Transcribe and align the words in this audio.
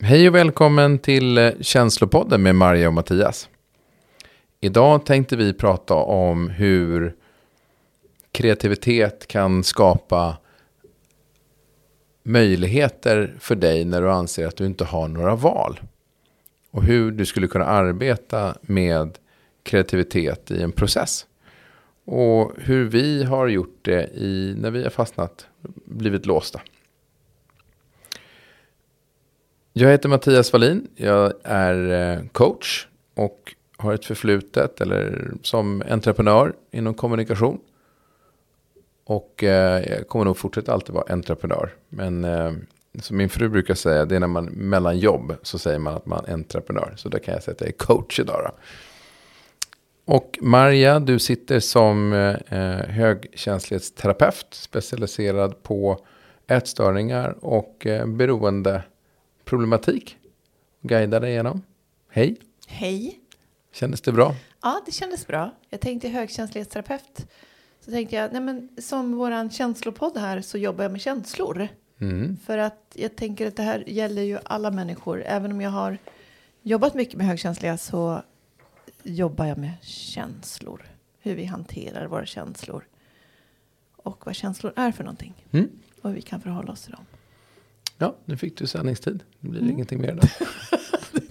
Hej 0.00 0.28
och 0.28 0.34
välkommen 0.34 0.98
till 0.98 1.38
eh, 1.38 1.50
Känslopodden 1.60 2.42
med 2.42 2.54
Maria 2.54 2.88
och 2.88 2.94
Mattias. 2.94 3.48
Idag 4.60 5.06
tänkte 5.06 5.36
vi 5.36 5.52
prata 5.52 5.94
om 5.94 6.50
hur 6.50 7.14
kreativitet 8.32 9.26
kan 9.26 9.64
skapa 9.64 10.36
möjligheter 12.22 13.34
för 13.38 13.54
dig 13.54 13.84
när 13.84 14.02
du 14.02 14.10
anser 14.10 14.46
att 14.46 14.56
du 14.56 14.66
inte 14.66 14.84
har 14.84 15.08
några 15.08 15.34
val. 15.34 15.80
Och 16.70 16.82
hur 16.82 17.10
du 17.10 17.26
skulle 17.26 17.46
kunna 17.46 17.66
arbeta 17.66 18.54
med 18.60 19.18
kreativitet 19.62 20.50
i 20.50 20.62
en 20.62 20.72
process. 20.72 21.26
Och 22.04 22.52
hur 22.58 22.84
vi 22.84 23.24
har 23.24 23.48
gjort 23.48 23.78
det 23.82 24.10
i, 24.14 24.54
när 24.58 24.70
vi 24.70 24.82
har 24.82 24.90
fastnat, 24.90 25.46
blivit 25.84 26.26
låsta. 26.26 26.60
Jag 29.78 29.90
heter 29.90 30.08
Mattias 30.08 30.52
Wallin. 30.52 30.88
Jag 30.94 31.32
är 31.42 32.12
eh, 32.12 32.26
coach 32.32 32.86
och 33.14 33.54
har 33.76 33.94
ett 33.94 34.04
förflutet 34.04 34.80
eller 34.80 35.32
som 35.42 35.82
entreprenör 35.90 36.52
inom 36.70 36.94
kommunikation. 36.94 37.58
Och 39.04 39.44
eh, 39.44 39.88
jag 39.88 40.08
kommer 40.08 40.24
nog 40.24 40.36
fortsätta 40.36 40.72
alltid 40.72 40.94
vara 40.94 41.12
entreprenör. 41.12 41.74
Men 41.88 42.24
eh, 42.24 42.52
som 43.00 43.16
min 43.16 43.28
fru 43.28 43.48
brukar 43.48 43.74
säga, 43.74 44.04
det 44.04 44.16
är 44.16 44.20
när 44.20 44.26
man 44.26 44.44
mellan 44.44 44.98
jobb 44.98 45.34
så 45.42 45.58
säger 45.58 45.78
man 45.78 45.94
att 45.94 46.06
man 46.06 46.24
är 46.24 46.32
entreprenör. 46.32 46.94
Så 46.96 47.08
där 47.08 47.18
kan 47.18 47.34
jag 47.34 47.42
säga 47.42 47.52
att 47.52 47.60
jag 47.60 47.68
är 47.68 47.72
coach 47.72 48.20
idag. 48.20 48.40
Då. 48.44 48.50
Och 50.14 50.38
Marja, 50.40 51.00
du 51.00 51.18
sitter 51.18 51.60
som 51.60 52.12
eh, 52.12 52.58
eh 52.58 52.86
högkänslighetsterapeut 52.88 54.46
specialiserad 54.50 55.62
på 55.62 55.98
ätstörningar 56.46 57.36
och 57.40 57.86
eh, 57.86 58.06
beroendeproblematik. 59.46 60.18
Guidar 60.82 61.20
dig 61.20 61.30
igenom. 61.30 61.62
Hej! 62.08 62.36
Hej! 62.66 63.20
Kändes 63.72 64.00
det 64.00 64.12
bra? 64.12 64.34
Ja, 64.62 64.82
det 64.86 64.92
kändes 64.92 65.26
bra. 65.26 65.50
Jag 65.70 65.80
tänkte 65.80 66.08
högkänslighetsterapeut. 66.08 67.26
Så 67.80 67.90
tänkte 67.90 68.16
jag, 68.16 68.32
nej 68.32 68.42
men 68.42 68.68
som 68.78 69.16
våran 69.16 69.50
känslopodd 69.50 70.18
här 70.18 70.40
så 70.40 70.58
jobbar 70.58 70.84
jag 70.84 70.92
med 70.92 71.00
känslor. 71.00 71.68
Mm. 71.98 72.36
För 72.36 72.58
att 72.58 72.92
jag 72.94 73.16
tänker 73.16 73.46
att 73.46 73.56
det 73.56 73.62
här 73.62 73.84
gäller 73.86 74.22
ju 74.22 74.38
alla 74.44 74.70
människor. 74.70 75.22
Även 75.26 75.52
om 75.52 75.60
jag 75.60 75.70
har 75.70 75.98
jobbat 76.62 76.94
mycket 76.94 77.14
med 77.14 77.26
högkänsliga 77.26 77.78
så 77.78 78.22
jobbar 79.02 79.46
jag 79.46 79.58
med 79.58 79.72
känslor. 79.82 80.82
Hur 81.20 81.34
vi 81.34 81.44
hanterar 81.44 82.06
våra 82.06 82.26
känslor. 82.26 82.84
Och 83.96 84.26
vad 84.26 84.34
känslor 84.34 84.72
är 84.76 84.92
för 84.92 85.04
någonting. 85.04 85.34
Mm. 85.50 85.68
Och 86.02 86.10
hur 86.10 86.16
vi 86.16 86.22
kan 86.22 86.40
förhålla 86.40 86.72
oss 86.72 86.82
till 86.82 86.92
dem. 86.92 87.04
Ja, 87.98 88.16
nu 88.24 88.36
fick 88.36 88.58
du 88.58 88.66
sändningstid. 88.66 89.22
Det 89.40 89.48
blir 89.48 89.60
Mm. 89.60 89.72
ingenting 89.72 90.00
mer 90.00 90.18
då. 90.22 90.28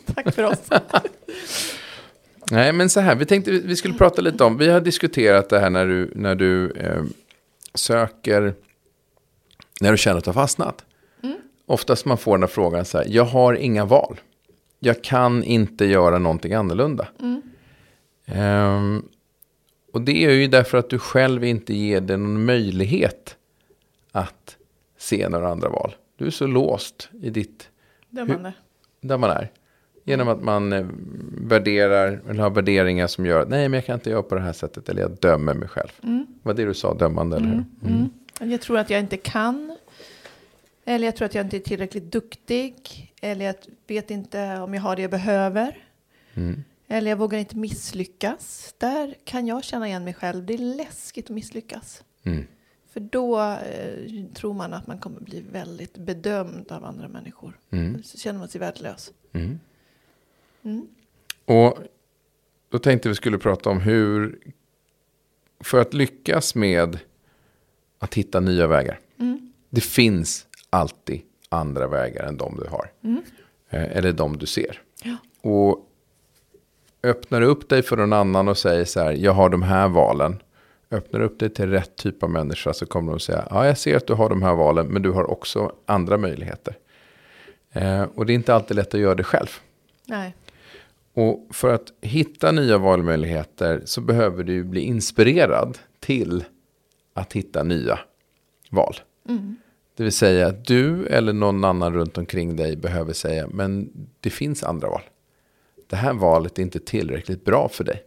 Tack 0.14 0.36
för 0.36 0.44
oss. 0.44 0.70
Nej, 2.52 2.72
men 2.74 2.90
så 2.90 3.00
här, 3.00 3.16
vi 3.16 3.26
tänkte 3.26 3.52
vi 3.52 3.76
skulle 3.76 3.94
prata 3.94 4.22
lite 4.22 4.44
om, 4.44 4.58
vi 4.58 4.70
har 4.70 4.82
diskuterat 4.82 5.50
det 5.50 5.60
här 5.60 5.70
när 5.70 5.86
du, 5.86 6.12
när 6.16 6.36
du 6.36 6.72
eh, 6.72 7.04
söker, 7.74 8.54
när 9.82 9.92
du 9.92 9.98
känner 9.98 10.18
att 10.18 10.24
du 10.24 10.30
har 10.30 10.34
fastnat. 10.34 10.86
Mm. 11.24 11.38
Oftast 11.66 12.06
man 12.06 12.18
får 12.18 12.32
den 12.38 12.44
här 12.44 12.48
frågan 12.48 12.86
så 12.86 12.98
här, 12.98 13.06
jag 13.10 13.26
har 13.26 13.54
inga 13.54 13.86
val. 13.86 14.20
Jag 14.80 15.04
kan 15.04 15.44
inte 15.44 15.86
göra 15.86 16.18
någonting 16.18 16.54
annorlunda. 16.54 17.08
Mm. 17.20 17.42
Ehm, 18.26 19.04
och 19.94 20.02
det 20.02 20.26
är 20.26 20.32
ju 20.32 20.48
därför 20.48 20.78
att 20.78 20.90
du 20.90 21.00
själv 21.00 21.44
inte 21.44 21.74
ger 21.74 22.02
dig 22.02 22.18
någon 22.18 22.46
möjlighet 22.46 23.36
att 24.12 24.58
se 24.98 25.30
några 25.30 25.50
andra 25.50 25.70
val. 25.70 25.96
Du 26.18 26.26
är 26.26 26.30
så 26.30 26.48
låst 26.48 27.10
i 27.22 27.30
ditt 27.30 27.70
Dömande. 28.10 28.54
där 29.02 29.18
man 29.18 29.30
är. 29.30 29.52
Genom 30.04 30.28
att 30.28 30.44
man 30.44 30.74
eh, 30.74 30.86
värderar, 31.42 32.22
eller 32.30 32.44
har 32.44 32.50
värderingar 32.50 33.08
som 33.08 33.26
gör 33.26 33.42
att 33.42 33.50
nej 33.50 33.70
men 33.70 33.78
jag 33.78 33.86
kan 33.86 33.94
inte 33.94 34.10
göra 34.10 34.24
på 34.24 34.36
det 34.36 34.42
här 34.42 34.54
sättet. 34.54 34.90
Eller 34.90 35.02
jag 35.02 35.18
dömer 35.20 35.54
mig 35.54 35.68
själv. 35.70 35.92
Mm. 36.04 36.26
Vad 36.44 36.56
det 36.56 36.66
du 36.66 36.74
sa, 36.74 36.94
dömande, 36.94 37.38
eller 37.38 37.48
hur? 37.48 37.54
Mm. 37.54 38.10
Mm. 38.40 38.52
Jag 38.52 38.62
tror 38.62 38.78
att 38.78 38.90
jag 38.90 39.00
inte 39.00 39.18
kan. 39.18 39.78
Eller 40.86 41.06
jag 41.06 41.16
tror 41.16 41.26
att 41.26 41.36
jag 41.36 41.46
inte 41.46 41.58
är 41.58 41.60
tillräckligt 41.60 42.12
duktig. 42.12 42.76
Eller 43.22 43.46
jag 43.46 43.56
vet 43.88 44.12
inte 44.12 44.60
om 44.60 44.74
jag 44.74 44.82
har 44.82 44.96
det 44.96 45.02
jag 45.02 45.12
behöver. 45.12 45.78
Mm. 46.34 46.64
Eller 46.88 47.12
jag 47.12 47.18
vågar 47.18 47.40
inte 47.40 47.58
misslyckas. 47.58 48.76
Där 48.78 49.16
kan 49.24 49.48
jag 49.48 49.64
känna 49.64 49.88
igen 49.88 50.04
mig 50.04 50.14
själv. 50.14 50.46
Det 50.46 50.54
är 50.54 50.58
läskigt 50.58 51.26
att 51.26 51.36
misslyckas. 51.36 52.04
Mm. 52.24 52.48
För 52.96 53.00
då 53.00 53.40
eh, 53.42 54.26
tror 54.34 54.54
man 54.54 54.74
att 54.74 54.88
man 54.88 54.98
kommer 54.98 55.20
bli 55.20 55.42
väldigt 55.52 55.98
bedömd 55.98 56.72
av 56.72 56.86
andra 56.86 57.08
människor. 57.08 57.60
Mm. 57.72 58.04
Så 58.04 58.18
känner 58.18 58.40
man 58.40 58.48
sig 58.48 58.60
värdelös. 58.60 59.12
Mm. 59.34 59.60
Mm. 60.64 60.88
Och 61.46 61.78
då 62.70 62.80
tänkte 62.80 63.10
vi 63.10 63.16
skulle 63.16 63.38
prata 63.38 63.70
om 63.70 63.82
hur, 63.82 64.40
för 65.60 65.82
att 65.82 65.94
lyckas 65.94 66.56
med 66.56 67.00
att 68.00 68.14
hitta 68.14 68.40
nya 68.40 68.68
vägar. 68.68 69.00
Mm. 69.18 69.54
Det 69.70 69.82
finns 69.82 70.48
alltid 70.70 71.22
andra 71.50 71.88
vägar 71.88 72.24
än 72.24 72.38
de 72.38 72.60
du 72.64 72.70
har. 72.70 72.92
Mm. 73.02 73.24
Eh, 73.70 73.98
Eller 73.98 74.12
de 74.14 74.38
du 74.38 74.46
ser. 74.46 74.82
Ja. 75.04 75.18
Och 75.42 75.90
öppnar 77.04 77.42
du 77.42 77.48
upp 77.48 77.70
dig 77.70 77.82
för 77.84 77.98
någon 77.98 78.14
annan 78.14 78.48
och 78.48 78.58
säger 78.58 78.86
så 78.86 79.00
här, 79.00 79.12
jag 79.12 79.32
har 79.32 79.50
de 79.50 79.64
här 79.64 79.88
valen. 79.88 80.42
Öppnar 80.92 81.20
upp 81.20 81.40
dig 81.40 81.50
till 81.50 81.70
rätt 81.70 81.96
typ 81.96 82.24
av 82.24 82.30
människa 82.30 82.74
så 82.74 82.86
kommer 82.86 83.12
de 83.12 83.20
säga, 83.20 83.48
ja 83.50 83.66
jag 83.66 83.78
ser 83.78 83.98
att 83.98 84.08
du 84.08 84.14
har 84.14 84.30
de 84.30 84.44
här 84.44 84.56
valen, 84.56 84.88
men 84.88 85.02
du 85.02 85.12
har 85.12 85.32
också 85.32 85.72
andra 85.86 86.18
möjligheter. 86.18 86.78
Eh, 87.72 88.04
och 88.16 88.26
det 88.26 88.34
är 88.34 88.36
inte 88.36 88.56
alltid 88.56 88.78
lätt 88.78 88.94
att 88.94 89.00
göra 89.00 89.16
det 89.16 89.24
själv. 89.24 89.48
Nej. 90.06 90.36
Och 91.14 91.48
för 91.52 91.74
att 91.74 91.94
hitta 92.02 92.52
nya 92.52 92.78
valmöjligheter 92.78 93.82
så 93.86 94.02
behöver 94.02 94.44
du 94.44 94.64
bli 94.64 94.82
inspirerad 94.82 95.78
till 96.00 96.44
att 97.14 97.34
hitta 97.34 97.64
nya 97.64 98.00
val. 98.70 98.96
Mm. 99.30 99.56
Det 99.96 100.04
vill 100.04 100.12
säga 100.12 100.48
att 100.48 100.66
du 100.66 101.08
eller 101.08 101.34
någon 101.34 101.64
annan 101.64 101.94
runt 101.94 102.18
omkring 102.18 102.56
dig 102.56 102.76
behöver 102.76 103.14
säga, 103.14 103.48
men 103.48 103.92
det 104.20 104.30
finns 104.30 104.64
andra 104.64 104.90
val. 104.90 105.02
Det 105.88 105.96
här 105.96 106.14
valet 106.14 106.60
är 106.60 106.64
inte 106.64 106.80
tillräckligt 106.80 107.46
bra 107.46 107.70
för 107.70 107.84
dig. 107.84 108.04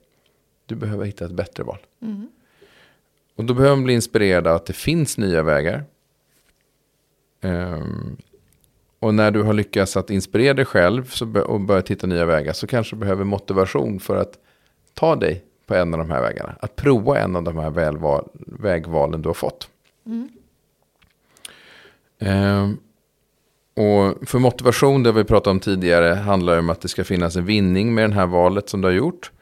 Du 0.67 0.75
behöver 0.75 1.05
hitta 1.05 1.25
ett 1.25 1.33
bättre 1.33 1.65
val. 1.65 1.79
Mm. 2.03 2.29
Och 3.39 3.45
då 3.45 3.55
behöver 3.55 3.77
man 3.77 3.85
bli 3.85 3.95
inspirerad 3.95 4.47
av 4.47 4.57
att 4.57 4.67
det 4.67 4.73
finns 4.73 5.19
nya 5.19 5.43
vägar. 5.43 5.85
Ehm, 7.41 8.17
och 8.99 9.15
när 9.15 9.31
du 9.31 9.43
har 9.43 9.53
lyckats 9.53 9.97
att 9.97 10.11
inspirera 10.11 10.55
dig 10.55 10.65
själv 10.65 11.15
och 11.47 11.61
börjat 11.61 11.91
hitta 11.91 12.07
nya 12.07 12.25
vägar 12.25 12.53
så 12.53 12.67
kanske 12.67 12.97
du 12.97 13.01
behöver 13.01 13.25
motivation 13.25 14.01
för 14.01 14.17
att 14.17 14.39
ta 14.95 15.17
dig 15.17 15.45
på 15.67 15.75
en 15.75 15.95
av 15.95 15.99
de 15.99 16.11
här 16.11 16.23
vägarna. 16.23 16.57
Att 16.61 16.77
prova 16.77 17.19
en 17.19 17.37
av 17.37 17.43
de 17.43 17.59
här 17.59 17.71
välval, 17.71 18.29
vägvalen 18.35 19.23
du 19.23 19.29
har 19.29 19.35
fått. 19.35 19.69
Mm. 20.07 20.29
Ehm, 22.19 22.79
och 23.75 24.29
för 24.29 24.39
motivation, 24.39 25.03
det 25.03 25.13
vi 25.13 25.25
pratade 25.25 25.51
om 25.51 25.61
tidigare, 25.61 26.15
handlar 26.15 26.53
det 26.53 26.59
om 26.59 26.71
att 26.71 26.81
det 26.81 26.89
ska 26.89 27.05
finnas 27.05 27.37
en 27.37 27.45
vinning 27.45 27.95
med 27.95 28.11
det 28.11 28.15
här 28.15 28.27
valet 28.27 28.69
som 28.69 28.81
du 28.81 28.89
har 28.89 28.93
gjort. 28.93 29.33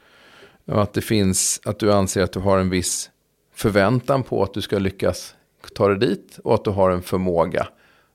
Och 0.64 0.82
att 0.82 0.92
det 0.92 1.02
finns, 1.02 1.60
att 1.64 1.78
du 1.78 1.92
anser 1.92 2.22
att 2.22 2.32
du 2.32 2.40
har 2.40 2.58
en 2.58 2.70
viss 2.70 3.10
förväntan 3.56 4.22
på 4.22 4.42
att 4.42 4.54
du 4.54 4.62
ska 4.62 4.78
lyckas 4.78 5.34
ta 5.74 5.88
dig 5.88 6.08
dit. 6.08 6.38
Och 6.44 6.54
att 6.54 6.64
du 6.64 6.70
har 6.70 6.90
en 6.90 7.02
förmåga 7.02 7.68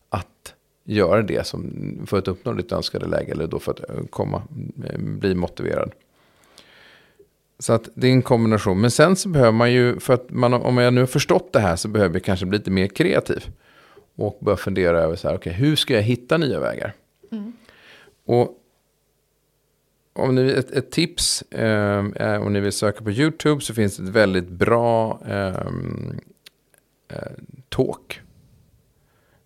att 0.10 0.54
göra 0.84 1.22
det 1.22 1.48
som, 1.48 1.72
för 2.08 2.18
att 2.18 2.28
uppnå 2.28 2.54
ditt 2.54 2.72
önskade 2.72 3.08
läge. 3.08 3.32
Eller 3.32 3.48
då 3.48 3.60
för 3.60 3.72
att 3.72 3.90
eh, 3.90 4.06
komma, 4.10 4.42
eh, 4.86 5.00
bli 5.00 5.36
motiverad. 5.36 5.92
Så 7.60 7.74
att 7.74 7.90
det 7.94 8.08
är 8.08 8.12
en 8.12 8.22
kombination. 8.22 8.82
Men 8.82 8.92
sen 8.92 9.16
så 9.16 9.30
behöver 9.30 9.52
man 9.52 9.72
ju, 9.72 10.00
för 10.00 10.14
att 10.14 10.30
man, 10.30 10.54
om 10.54 10.78
jag 10.78 10.94
nu 10.94 11.02
har 11.02 11.08
förstått 11.08 11.54
det 11.54 11.60
här 11.60 11.76
så 11.76 11.88
behöver 11.88 12.16
jag 12.16 12.24
kanske 12.24 12.46
bli 12.46 12.58
lite 12.58 12.72
mer 12.72 12.88
kreativ. 12.88 13.46
Och 14.16 14.38
börja 14.42 14.58
fundera 14.58 15.00
över 15.02 15.16
så 15.16 15.28
här, 15.28 15.36
okej, 15.36 15.54
hur 15.54 15.76
ska 15.76 15.94
jag 15.94 16.02
hitta 16.02 16.38
nya 16.38 16.60
vägar? 16.60 16.94
Mm. 17.32 17.54
Och 18.26 18.61
om 20.14 20.36
ni, 20.36 20.52
ett, 20.52 20.72
ett 20.72 20.92
tips, 20.92 21.42
eh, 21.42 22.42
om 22.42 22.54
ni 22.54 22.60
vill 22.60 22.72
söka 22.72 23.04
på 23.04 23.12
YouTube 23.12 23.62
så 23.62 23.74
finns 23.74 23.98
det 23.98 24.04
ett 24.04 24.10
väldigt 24.10 24.50
bra 24.50 25.22
ehm, 25.26 26.20
eh, 27.08 27.32
talk. 27.70 28.22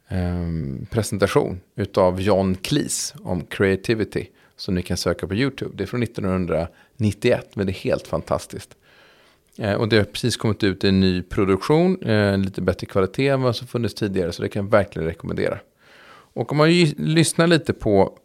Eh, 0.08 0.48
presentation 0.90 1.62
utav 1.76 2.22
John 2.22 2.56
Cleese 2.56 3.16
om 3.24 3.46
creativity. 3.46 4.28
Som 4.58 4.76
ni 4.76 4.82
kan 4.82 4.98
söka 4.98 5.28
på 5.28 5.36
YouTube. 5.36 5.72
Det 5.76 5.84
är 5.84 5.88
från 5.88 6.04
1991 6.04 7.56
men 7.56 7.66
det 7.66 7.72
är 7.72 7.74
helt 7.74 8.08
fantastiskt. 8.08 8.76
Eh, 9.58 9.74
och 9.74 9.90
det 9.90 9.98
har 9.98 10.04
precis 10.04 10.38
kommit 10.38 10.64
ut 10.64 10.84
i 10.84 10.88
en 10.88 11.00
ny 11.00 11.22
produktion, 11.22 12.02
eh, 12.04 12.38
lite 12.38 12.62
bättre 12.62 12.88
kvalitet 12.88 13.28
än 13.28 13.42
vad 13.42 13.56
som 13.56 13.68
funnits 13.68 13.94
tidigare, 13.94 14.32
så 14.32 14.42
det 14.42 14.50
kan 14.50 14.66
jag 14.66 14.72
verkligen 14.72 15.08
rekommendera. 15.08 15.60
Och 16.08 16.52
om 16.52 16.58
man 16.58 16.70
lyssnar 16.98 17.48
lite 17.48 17.74
på 17.74 18.18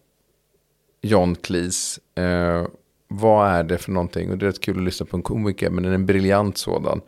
John 1.02 1.35
Cleese, 1.35 2.00
eh, 2.14 2.67
vad 3.08 3.49
är 3.50 3.64
det 3.64 3.79
för 3.79 3.93
någonting? 3.93 4.31
Och 4.31 4.38
det 4.38 4.47
är 4.47 4.50
rätt 4.50 4.61
kul 4.61 4.76
att 4.76 4.82
lyssna 4.82 5.06
på 5.06 5.17
en 5.17 5.23
komiker, 5.23 5.70
men 5.70 5.82
det 5.85 5.91
är 5.91 5.94
en 5.94 6.06
briljant 6.06 6.58
sådan. 6.58 7.00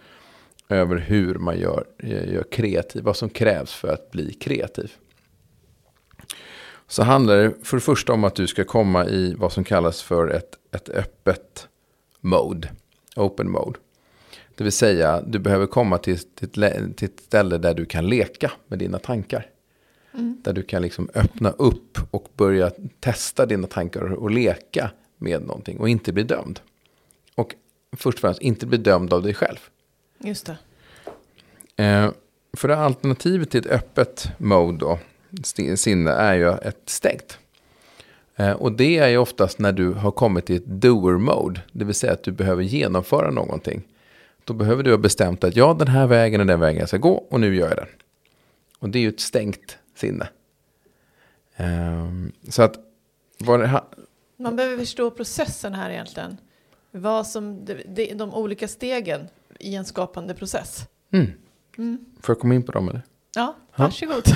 Över 0.68 0.96
hur 0.96 1.34
man 1.34 1.58
gör, 1.58 1.84
eh, 1.98 2.32
gör 2.32 2.44
kreativ, 2.50 3.02
vad 3.02 3.16
som 3.16 3.28
krävs 3.28 3.72
för 3.72 3.88
att 3.88 4.10
bli 4.10 4.32
kreativ. 4.32 4.92
Så 6.86 7.02
handlar 7.02 7.36
det 7.36 7.52
för 7.62 7.76
det 7.76 7.80
första 7.80 8.12
om 8.12 8.24
att 8.24 8.34
du 8.34 8.46
ska 8.46 8.64
komma 8.64 9.06
i 9.06 9.34
vad 9.34 9.52
som 9.52 9.64
kallas 9.64 10.02
för 10.02 10.28
ett, 10.28 10.58
ett 10.70 10.88
öppet 10.88 11.68
mode. 12.20 12.68
Open 13.16 13.50
mode. 13.50 13.78
Det 14.54 14.64
vill 14.64 14.72
säga, 14.72 15.22
du 15.26 15.38
behöver 15.38 15.66
komma 15.66 15.98
till, 15.98 16.18
till, 16.18 16.62
ett, 16.62 16.96
till 16.96 17.08
ett 17.08 17.20
ställe 17.20 17.58
där 17.58 17.74
du 17.74 17.84
kan 17.84 18.06
leka 18.06 18.52
med 18.66 18.78
dina 18.78 18.98
tankar. 18.98 19.46
Mm. 20.14 20.36
Där 20.42 20.52
du 20.52 20.62
kan 20.62 20.82
liksom 20.82 21.08
öppna 21.14 21.50
upp 21.50 21.98
och 22.10 22.28
börja 22.36 22.70
testa 23.00 23.46
dina 23.46 23.66
tankar 23.66 24.12
och 24.12 24.30
leka 24.30 24.90
med 25.16 25.42
någonting 25.42 25.78
och 25.78 25.88
inte 25.88 26.12
bli 26.12 26.22
dömd. 26.22 26.60
Och 27.34 27.54
först 27.96 28.16
och 28.16 28.20
främst 28.20 28.42
inte 28.42 28.66
bli 28.66 28.78
dömd 28.78 29.12
av 29.12 29.22
dig 29.22 29.34
själv. 29.34 29.58
Just 30.18 30.46
det. 30.46 30.56
Eh, 31.84 32.10
för 32.56 32.68
det 32.68 32.76
alternativet 32.76 33.50
till 33.50 33.60
ett 33.60 33.66
öppet 33.66 34.28
mode 34.38 34.78
då, 34.78 34.98
sinne 35.76 36.10
är 36.10 36.34
ju 36.34 36.48
ett 36.48 36.82
stängt. 36.86 37.38
Eh, 38.36 38.52
och 38.52 38.72
det 38.72 38.98
är 38.98 39.08
ju 39.08 39.16
oftast 39.16 39.58
när 39.58 39.72
du 39.72 39.92
har 39.92 40.10
kommit 40.10 40.46
till 40.46 40.56
ett 40.56 40.66
doer 40.66 41.18
mode, 41.18 41.60
det 41.72 41.84
vill 41.84 41.94
säga 41.94 42.12
att 42.12 42.22
du 42.22 42.32
behöver 42.32 42.62
genomföra 42.62 43.30
någonting. 43.30 43.82
Då 44.44 44.54
behöver 44.54 44.82
du 44.82 44.90
ha 44.90 44.98
bestämt 44.98 45.44
att 45.44 45.56
ja, 45.56 45.76
den 45.78 45.88
här 45.88 46.06
vägen 46.06 46.40
är 46.40 46.44
den 46.44 46.60
vägen 46.60 46.80
jag 46.80 46.88
ska 46.88 46.98
gå 46.98 47.14
och 47.14 47.40
nu 47.40 47.56
gör 47.56 47.68
jag 47.68 47.76
den. 47.76 47.88
Och 48.78 48.88
det 48.88 48.98
är 48.98 49.00
ju 49.00 49.08
ett 49.08 49.20
stängt 49.20 49.78
sinne. 49.94 50.28
Um, 51.56 52.32
så 52.48 52.62
att 52.62 52.76
Man 54.36 54.56
behöver 54.56 54.78
förstå 54.78 55.10
processen 55.10 55.74
här 55.74 55.90
egentligen. 55.90 56.36
Vad 56.90 57.26
som, 57.26 57.64
de, 57.64 58.14
de 58.14 58.34
olika 58.34 58.68
stegen 58.68 59.28
i 59.58 59.74
en 59.74 59.84
skapande 59.84 60.34
process. 60.34 60.86
Mm. 61.10 61.32
Mm. 61.78 61.98
Får 62.20 62.32
jag 62.32 62.40
komma 62.40 62.54
in 62.54 62.62
på 62.62 62.72
dem 62.72 62.88
eller? 62.88 63.02
Ja, 63.34 63.56
varsågod. 63.76 64.24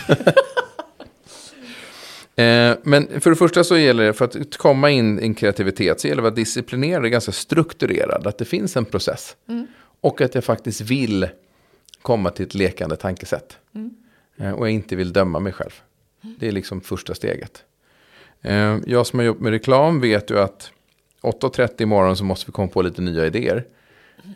eh, 2.36 2.76
men 2.82 3.20
för 3.20 3.30
det 3.30 3.36
första 3.36 3.64
så 3.64 3.78
gäller 3.78 4.04
det, 4.04 4.12
för 4.12 4.24
att 4.24 4.56
komma 4.56 4.90
in 4.90 5.20
i 5.20 5.22
en 5.22 5.34
kreativitet, 5.34 6.00
så 6.00 6.08
gäller 6.08 6.22
det 6.22 6.28
att 6.28 6.32
vara 6.32 6.42
disciplinerad 6.42 7.04
och 7.04 7.10
ganska 7.10 7.32
strukturerad. 7.32 8.26
Att 8.26 8.38
det 8.38 8.44
finns 8.44 8.76
en 8.76 8.84
process. 8.84 9.36
Mm. 9.48 9.66
Och 10.00 10.20
att 10.20 10.34
jag 10.34 10.44
faktiskt 10.44 10.80
vill 10.80 11.28
komma 12.02 12.30
till 12.30 12.46
ett 12.46 12.54
lekande 12.54 12.96
tankesätt. 12.96 13.58
Mm. 13.74 13.96
Eh, 14.36 14.52
och 14.52 14.66
jag 14.66 14.74
inte 14.74 14.96
vill 14.96 15.12
döma 15.12 15.38
mig 15.38 15.52
själv. 15.52 15.82
Det 16.20 16.48
är 16.48 16.52
liksom 16.52 16.80
första 16.80 17.14
steget. 17.14 17.64
Eh, 18.42 18.78
jag 18.86 19.06
som 19.06 19.18
har 19.18 19.26
jobbat 19.26 19.42
med 19.42 19.52
reklam 19.52 20.00
vet 20.00 20.30
ju 20.30 20.38
att 20.38 20.70
8.30 21.22 21.82
imorgon 21.82 22.16
så 22.16 22.24
måste 22.24 22.46
vi 22.46 22.52
komma 22.52 22.68
på 22.68 22.82
lite 22.82 23.02
nya 23.02 23.26
idéer. 23.26 23.64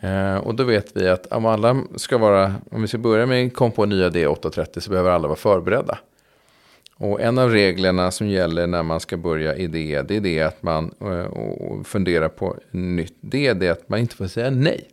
Eh, 0.01 0.35
och 0.35 0.55
då 0.55 0.63
vet 0.63 0.97
vi 0.97 1.07
att 1.07 1.25
om 1.25 1.45
alla 1.45 1.83
ska 1.95 2.17
vara, 2.17 2.55
om 2.71 2.81
vi 2.81 2.87
ska 2.87 2.97
börja 2.97 3.25
med 3.25 3.47
att 3.47 3.53
komma 3.53 3.71
på 3.71 3.85
nya 3.85 4.07
idéer 4.07 4.27
8.30 4.27 4.79
så 4.79 4.89
behöver 4.89 5.11
alla 5.11 5.27
vara 5.27 5.37
förberedda. 5.37 5.99
Och 6.95 7.21
en 7.21 7.37
av 7.37 7.49
reglerna 7.49 8.11
som 8.11 8.27
gäller 8.27 8.67
när 8.67 8.83
man 8.83 8.99
ska 8.99 9.17
börja 9.17 9.55
idé, 9.55 10.01
det 10.01 10.15
är 10.15 10.21
det 10.21 10.41
att 10.41 10.63
man 10.63 10.89
och 10.89 11.87
funderar 11.87 12.29
på 12.29 12.57
nytt. 12.71 13.15
Det 13.21 13.47
är 13.47 13.55
det 13.55 13.69
att 13.69 13.89
man 13.89 13.99
inte 13.99 14.15
får 14.15 14.27
säga 14.27 14.49
nej. 14.49 14.89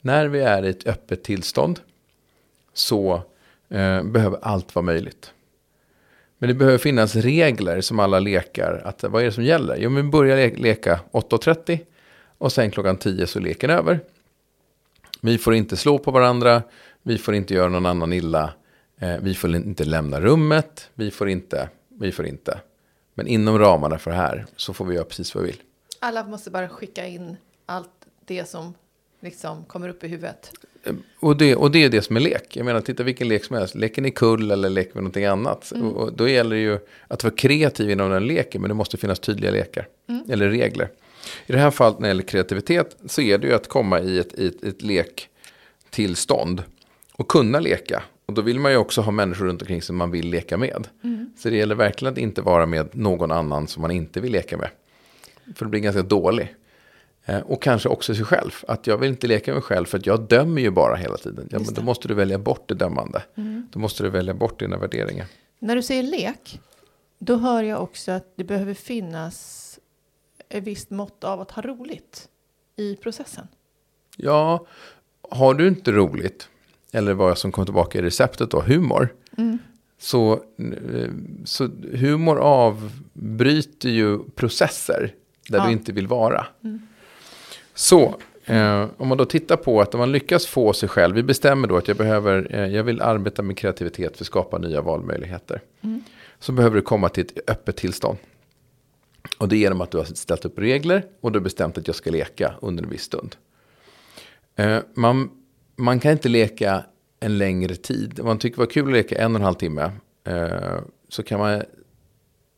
När 0.00 0.28
vi 0.28 0.40
är 0.40 0.64
i 0.64 0.68
ett 0.68 0.86
öppet 0.86 1.22
tillstånd 1.22 1.80
så 2.72 3.22
eh, 3.70 4.02
behöver 4.02 4.38
allt 4.42 4.74
vara 4.74 4.84
möjligt. 4.84 5.32
Men 6.38 6.48
det 6.48 6.54
behöver 6.54 6.78
finnas 6.78 7.16
regler 7.16 7.80
som 7.80 8.00
alla 8.00 8.18
lekar. 8.18 8.82
Att, 8.84 9.04
vad 9.04 9.22
är 9.22 9.26
det 9.26 9.32
som 9.32 9.44
gäller? 9.44 9.76
Jo, 9.76 9.90
men 9.90 10.04
vi 10.04 10.10
börjar 10.10 10.36
le 10.36 10.56
leka 10.56 11.00
8.30 11.12 11.78
och 12.38 12.52
sen 12.52 12.70
klockan 12.70 12.96
10 12.96 13.26
så 13.26 13.40
leken 13.40 13.70
över. 13.70 14.00
Vi 15.20 15.38
får 15.38 15.54
inte 15.54 15.76
slå 15.76 15.98
på 15.98 16.10
varandra, 16.10 16.62
vi 17.02 17.18
får 17.18 17.34
inte 17.34 17.54
göra 17.54 17.68
någon 17.68 17.86
annan 17.86 18.12
illa, 18.12 18.52
eh, 18.98 19.16
vi 19.22 19.34
får 19.34 19.54
inte 19.54 19.84
lämna 19.84 20.20
rummet, 20.20 20.90
vi 20.94 21.10
får 21.10 21.28
inte, 21.28 21.68
vi 21.88 22.12
får 22.12 22.26
inte. 22.26 22.60
Men 23.14 23.26
inom 23.26 23.58
ramarna 23.58 23.98
för 23.98 24.10
det 24.10 24.16
här 24.16 24.46
så 24.56 24.74
får 24.74 24.84
vi 24.84 24.94
göra 24.94 25.04
precis 25.04 25.34
vad 25.34 25.44
vi 25.44 25.50
vill. 25.50 25.60
Alla 26.00 26.24
måste 26.24 26.50
bara 26.50 26.68
skicka 26.68 27.06
in 27.06 27.36
allt 27.66 27.90
det 28.24 28.48
som 28.48 28.74
liksom 29.20 29.64
kommer 29.64 29.88
upp 29.88 30.04
i 30.04 30.08
huvudet. 30.08 30.52
Och 31.20 31.36
det, 31.36 31.56
och 31.56 31.70
det 31.70 31.84
är 31.84 31.88
det 31.88 32.02
som 32.02 32.16
är 32.16 32.20
lek. 32.20 32.56
Jag 32.56 32.64
menar, 32.64 32.80
titta 32.80 33.02
vilken 33.02 33.28
lek 33.28 33.44
som 33.44 33.56
helst. 33.56 33.74
Leker 33.74 34.02
ni 34.02 34.10
kull 34.10 34.50
eller 34.50 34.68
leker 34.68 34.94
vi 34.94 35.00
någonting 35.00 35.24
annat? 35.24 35.72
Mm. 35.72 35.88
Och, 35.88 36.12
då 36.12 36.28
gäller 36.28 36.56
det 36.56 36.62
ju 36.62 36.78
att 37.08 37.24
vara 37.24 37.34
kreativ 37.34 37.90
inom 37.90 38.10
den 38.10 38.26
leken. 38.26 38.60
Men 38.60 38.68
det 38.68 38.74
måste 38.74 38.96
finnas 38.96 39.18
tydliga 39.18 39.50
lekar. 39.50 39.88
Mm. 40.08 40.24
Eller 40.30 40.48
regler. 40.48 40.90
I 41.46 41.52
det 41.52 41.58
här 41.58 41.70
fallet 41.70 41.98
när 41.98 42.08
det 42.08 42.10
gäller 42.10 42.22
kreativitet 42.22 42.96
så 43.06 43.22
är 43.22 43.38
det 43.38 43.46
ju 43.46 43.54
att 43.54 43.68
komma 43.68 44.00
i 44.00 44.18
ett, 44.18 44.38
i 44.38 44.46
ett, 44.46 44.64
ett 44.64 44.82
lektillstånd. 44.82 46.62
Och 47.12 47.28
kunna 47.28 47.60
leka. 47.60 48.02
Och 48.26 48.34
då 48.34 48.42
vill 48.42 48.60
man 48.60 48.72
ju 48.72 48.78
också 48.78 49.00
ha 49.00 49.12
människor 49.12 49.46
runt 49.46 49.62
omkring 49.62 49.82
som 49.82 49.96
man 49.96 50.10
vill 50.10 50.30
leka 50.30 50.56
med. 50.56 50.88
Mm. 51.04 51.30
Så 51.38 51.50
det 51.50 51.56
gäller 51.56 51.74
verkligen 51.74 52.12
att 52.12 52.18
inte 52.18 52.42
vara 52.42 52.66
med 52.66 52.88
någon 52.92 53.32
annan 53.32 53.68
som 53.68 53.82
man 53.82 53.90
inte 53.90 54.20
vill 54.20 54.32
leka 54.32 54.56
med. 54.56 54.68
För 55.54 55.64
det 55.64 55.70
blir 55.70 55.80
ganska 55.80 56.02
dålig. 56.02 56.54
Eh, 57.28 57.40
och 57.40 57.62
kanske 57.62 57.88
också 57.88 58.14
sig 58.14 58.24
själv. 58.24 58.50
Att 58.68 58.86
jag 58.86 58.98
vill 58.98 59.08
inte 59.08 59.26
leka 59.26 59.50
med 59.50 59.56
mig 59.56 59.62
själv 59.62 59.84
för 59.84 59.98
att 59.98 60.06
jag 60.06 60.20
dömer 60.20 60.62
ju 60.62 60.70
bara 60.70 60.96
hela 60.96 61.16
tiden. 61.16 61.48
Ja, 61.50 61.58
men 61.58 61.74
då 61.74 61.82
måste 61.82 62.08
du 62.08 62.14
välja 62.14 62.38
bort 62.38 62.68
det 62.68 62.74
dömande. 62.74 63.22
Mm. 63.34 63.68
Då 63.72 63.78
måste 63.78 64.02
du 64.02 64.10
välja 64.10 64.34
bort 64.34 64.60
dina 64.60 64.76
värderingar. 64.76 65.26
När 65.58 65.76
du 65.76 65.82
säger 65.82 66.02
lek, 66.02 66.60
då 67.18 67.36
hör 67.36 67.62
jag 67.62 67.82
också 67.82 68.12
att 68.12 68.32
det 68.36 68.44
behöver 68.44 68.74
finnas 68.74 69.78
ett 70.48 70.64
visst 70.64 70.90
mått 70.90 71.24
av 71.24 71.40
att 71.40 71.50
ha 71.50 71.62
roligt 71.62 72.28
i 72.76 72.96
processen. 72.96 73.48
Ja, 74.16 74.66
har 75.30 75.54
du 75.54 75.68
inte 75.68 75.92
roligt, 75.92 76.48
eller 76.92 77.14
vad 77.14 77.38
som 77.38 77.52
kommer 77.52 77.66
tillbaka 77.66 77.98
i 77.98 78.02
receptet 78.02 78.50
då, 78.50 78.60
humor. 78.60 79.14
Mm. 79.36 79.58
Så, 79.98 80.32
eh, 80.32 81.10
så 81.44 81.68
humor 81.92 82.38
avbryter 82.38 83.88
ju 83.88 84.18
processer 84.18 85.14
där 85.48 85.58
ja. 85.58 85.66
du 85.66 85.72
inte 85.72 85.92
vill 85.92 86.06
vara. 86.06 86.46
Mm. 86.64 86.87
Så 87.78 88.14
eh, 88.44 88.86
om 88.96 89.08
man 89.08 89.18
då 89.18 89.24
tittar 89.24 89.56
på 89.56 89.80
att 89.80 89.94
om 89.94 89.98
man 89.98 90.12
lyckas 90.12 90.46
få 90.46 90.72
sig 90.72 90.88
själv, 90.88 91.14
vi 91.14 91.22
bestämmer 91.22 91.68
då 91.68 91.76
att 91.76 91.88
jag 91.88 91.96
behöver, 91.96 92.54
eh, 92.54 92.66
jag 92.66 92.84
vill 92.84 93.00
arbeta 93.02 93.42
med 93.42 93.56
kreativitet 93.56 94.16
för 94.16 94.24
att 94.24 94.26
skapa 94.26 94.58
nya 94.58 94.80
valmöjligheter. 94.80 95.62
Mm. 95.80 96.02
Så 96.38 96.52
behöver 96.52 96.76
du 96.76 96.82
komma 96.82 97.08
till 97.08 97.24
ett 97.24 97.50
öppet 97.50 97.76
tillstånd. 97.76 98.18
Och 99.38 99.48
det 99.48 99.56
är 99.56 99.58
genom 99.58 99.80
att 99.80 99.90
du 99.90 99.98
har 99.98 100.04
ställt 100.04 100.44
upp 100.44 100.58
regler 100.58 101.04
och 101.20 101.32
du 101.32 101.38
har 101.38 101.44
bestämt 101.44 101.78
att 101.78 101.86
jag 101.86 101.96
ska 101.96 102.10
leka 102.10 102.54
under 102.60 102.84
en 102.84 102.90
viss 102.90 103.02
stund. 103.02 103.36
Eh, 104.56 104.78
man, 104.94 105.30
man 105.76 106.00
kan 106.00 106.12
inte 106.12 106.28
leka 106.28 106.84
en 107.20 107.38
längre 107.38 107.74
tid. 107.74 108.20
Om 108.20 108.26
man 108.26 108.38
tycker 108.38 108.56
det 108.56 108.62
var 108.62 108.70
kul 108.70 108.86
att 108.86 108.92
leka 108.92 109.18
en 109.18 109.34
och 109.34 109.40
en 109.40 109.44
halv 109.44 109.54
timme. 109.54 109.92
Eh, 110.24 110.78
så 111.08 111.22
kan 111.22 111.40
man, 111.40 111.62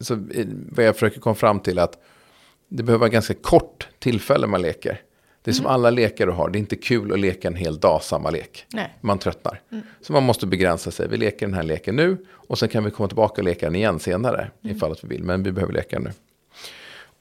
så 0.01 0.27
vad 0.71 0.85
jag 0.85 0.95
försöker 0.95 1.21
komma 1.21 1.35
fram 1.35 1.61
till 1.61 1.79
att 1.79 1.99
det 2.69 2.83
behöver 2.83 3.01
vara 3.01 3.11
ganska 3.11 3.35
kort 3.35 3.89
tillfälle 3.99 4.47
man 4.47 4.63
leker. 4.63 5.01
Det 5.43 5.51
är 5.51 5.53
som 5.53 5.67
mm. 5.67 5.75
alla 5.75 5.91
lekar 5.91 6.27
du 6.27 6.33
har, 6.33 6.51
det 6.51 6.59
är 6.59 6.61
inte 6.61 6.77
kul 6.77 7.13
att 7.13 7.21
leka 7.21 7.49
en 7.49 7.55
hel 7.55 7.79
dag 7.79 8.03
samma 8.03 8.31
lek. 8.31 8.67
Nej. 8.73 8.97
Man 9.01 9.19
tröttnar. 9.19 9.61
Mm. 9.73 9.85
Så 10.01 10.13
man 10.13 10.23
måste 10.23 10.47
begränsa 10.47 10.91
sig. 10.91 11.09
Vi 11.09 11.17
leker 11.17 11.47
den 11.47 11.55
här 11.55 11.63
leken 11.63 11.97
nu 11.97 12.17
och 12.33 12.59
sen 12.59 12.69
kan 12.69 12.85
vi 12.85 12.91
komma 12.91 13.09
tillbaka 13.09 13.41
och 13.41 13.45
leka 13.45 13.67
den 13.67 13.75
igen 13.75 13.99
senare. 13.99 14.51
Mm. 14.63 14.77
Ifall 14.77 14.93
att 14.93 15.05
vi 15.05 15.09
vill, 15.09 15.25
men 15.25 15.43
vi 15.43 15.53
behöver 15.53 15.73
leka 15.73 15.99
nu. 15.99 16.11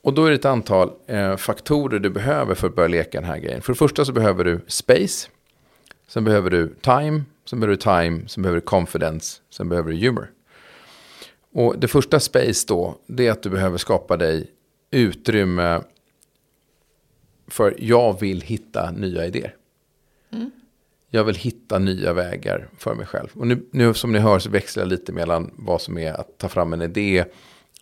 Och 0.02 0.14
då 0.14 0.26
är 0.26 0.30
det 0.30 0.36
ett 0.36 0.46
antal 0.46 0.92
eh, 1.08 1.38
faktorer 1.38 2.00
du 2.00 2.10
behöver 2.10 2.56
för 2.56 2.68
att 2.68 2.76
börja 2.76 2.88
leka 2.88 3.22
den 3.22 3.30
här 3.30 3.38
grejen. 3.38 3.62
För 3.62 3.74
det 3.74 3.78
första 3.78 4.06
så 4.06 4.12
behöver 4.12 4.44
du 4.44 4.62
space. 4.68 5.30
Sen 6.08 6.24
behöver 6.24 6.50
du 6.50 6.76
time. 6.82 7.24
Sen 7.46 7.60
behöver 7.60 7.76
du 7.76 7.82
time. 7.82 8.28
Sen 8.28 8.44
behöver 8.44 8.62
du 8.62 8.66
confidence. 8.66 9.42
Sen 9.50 9.70
behöver 9.70 9.92
du 9.92 9.98
humor. 9.98 10.32
Och 11.54 11.80
det 11.80 11.88
första 11.88 12.20
space 12.20 12.66
då, 12.68 12.98
det 13.08 13.28
är 13.28 13.32
att 13.32 13.44
du 13.44 13.50
behöver 13.50 13.78
skapa 13.78 14.18
dig 14.18 14.48
utrymme 14.92 15.82
för 17.50 17.76
jag 17.78 18.20
vill 18.20 18.42
hitta 18.42 18.92
nya 18.92 19.26
idéer. 19.26 19.56
Mm. 20.32 20.52
Jag 21.10 21.24
vill 21.24 21.36
hitta 21.36 21.80
nya 21.80 22.14
vägar 22.14 22.68
för 22.78 22.96
mig 22.96 23.06
själv. 23.06 23.28
Och 23.34 23.48
nu, 23.48 23.66
nu 23.72 23.94
som 23.94 24.12
ni 24.12 24.20
hör 24.20 24.40
så 24.40 24.50
växlar 24.50 24.84
jag 24.84 24.90
lite 24.90 25.12
mellan 25.12 25.52
vad 25.56 25.82
som 25.82 25.98
är 25.98 26.14
att 26.14 26.38
ta 26.38 26.50
fram 26.50 26.74
en 26.74 26.82
idé 26.82 27.26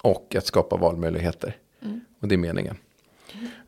och 0.02 0.36
att 0.38 0.46
skapa 0.46 0.78
valmöjligheter. 0.78 1.56
Mm. 1.82 2.02
Och 2.20 2.28
det 2.28 2.36
är 2.36 2.38
meningen. 2.38 2.78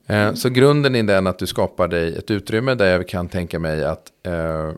Mm. 0.07 0.35
så 0.35 0.49
grunden 0.49 0.95
är 0.95 1.03
den 1.03 1.27
att 1.27 1.39
du 1.39 1.47
skapar 1.47 1.87
dig 1.87 2.17
ett 2.17 2.31
utrymme 2.31 2.75
där 2.75 2.91
jag 2.91 3.07
kan 3.07 3.27
tänka 3.29 3.59
mig 3.59 3.85
att 3.85 4.11
eh, 4.23 4.71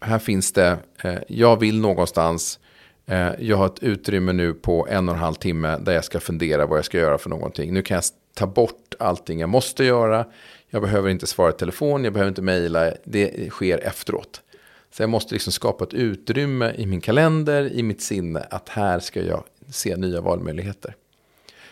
här 0.00 0.18
finns 0.18 0.52
det, 0.52 0.76
eh, 1.02 1.14
jag 1.28 1.60
vill 1.60 1.80
någonstans, 1.80 2.58
eh, 3.06 3.30
jag 3.38 3.56
har 3.56 3.66
ett 3.66 3.82
utrymme 3.82 4.32
nu 4.32 4.54
på 4.54 4.86
en 4.90 5.08
och 5.08 5.14
en 5.14 5.20
halv 5.20 5.34
timme 5.34 5.78
där 5.78 5.92
jag 5.92 6.04
ska 6.04 6.20
fundera 6.20 6.66
vad 6.66 6.78
jag 6.78 6.84
ska 6.84 6.98
göra 6.98 7.18
för 7.18 7.30
någonting. 7.30 7.74
Nu 7.74 7.82
kan 7.82 7.94
jag 7.94 8.04
ta 8.34 8.46
bort 8.46 8.94
allting 8.98 9.40
jag 9.40 9.48
måste 9.48 9.84
göra. 9.84 10.26
Jag 10.74 10.82
behöver 10.82 11.10
inte 11.10 11.26
svara 11.26 11.50
i 11.50 11.52
telefon, 11.52 12.04
jag 12.04 12.12
behöver 12.12 12.28
inte 12.28 12.42
mejla, 12.42 12.92
det 13.04 13.50
sker 13.50 13.78
efteråt. 13.78 14.42
Så 14.90 15.02
jag 15.02 15.10
måste 15.10 15.34
liksom 15.34 15.52
skapa 15.52 15.84
ett 15.84 15.94
utrymme 15.94 16.72
i 16.76 16.86
min 16.86 17.00
kalender, 17.00 17.72
i 17.72 17.82
mitt 17.82 18.02
sinne, 18.02 18.40
att 18.40 18.68
här 18.68 19.00
ska 19.00 19.22
jag 19.22 19.44
se 19.70 19.96
nya 19.96 20.20
valmöjligheter. 20.20 20.96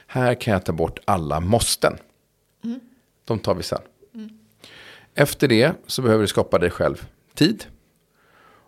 Här 0.07 0.35
kan 0.35 0.53
jag 0.53 0.65
ta 0.65 0.73
bort 0.73 0.99
alla 1.05 1.41
måsten. 1.41 1.99
Mm. 2.65 2.81
De 3.25 3.39
tar 3.39 3.55
vi 3.55 3.63
sen. 3.63 3.81
Mm. 4.15 4.31
Efter 5.15 5.49
det 5.49 5.73
så 5.87 6.03
behöver 6.03 6.23
du 6.23 6.29
skapa 6.29 6.59
dig 6.59 6.71
själv 6.71 7.09
tid. 7.35 7.65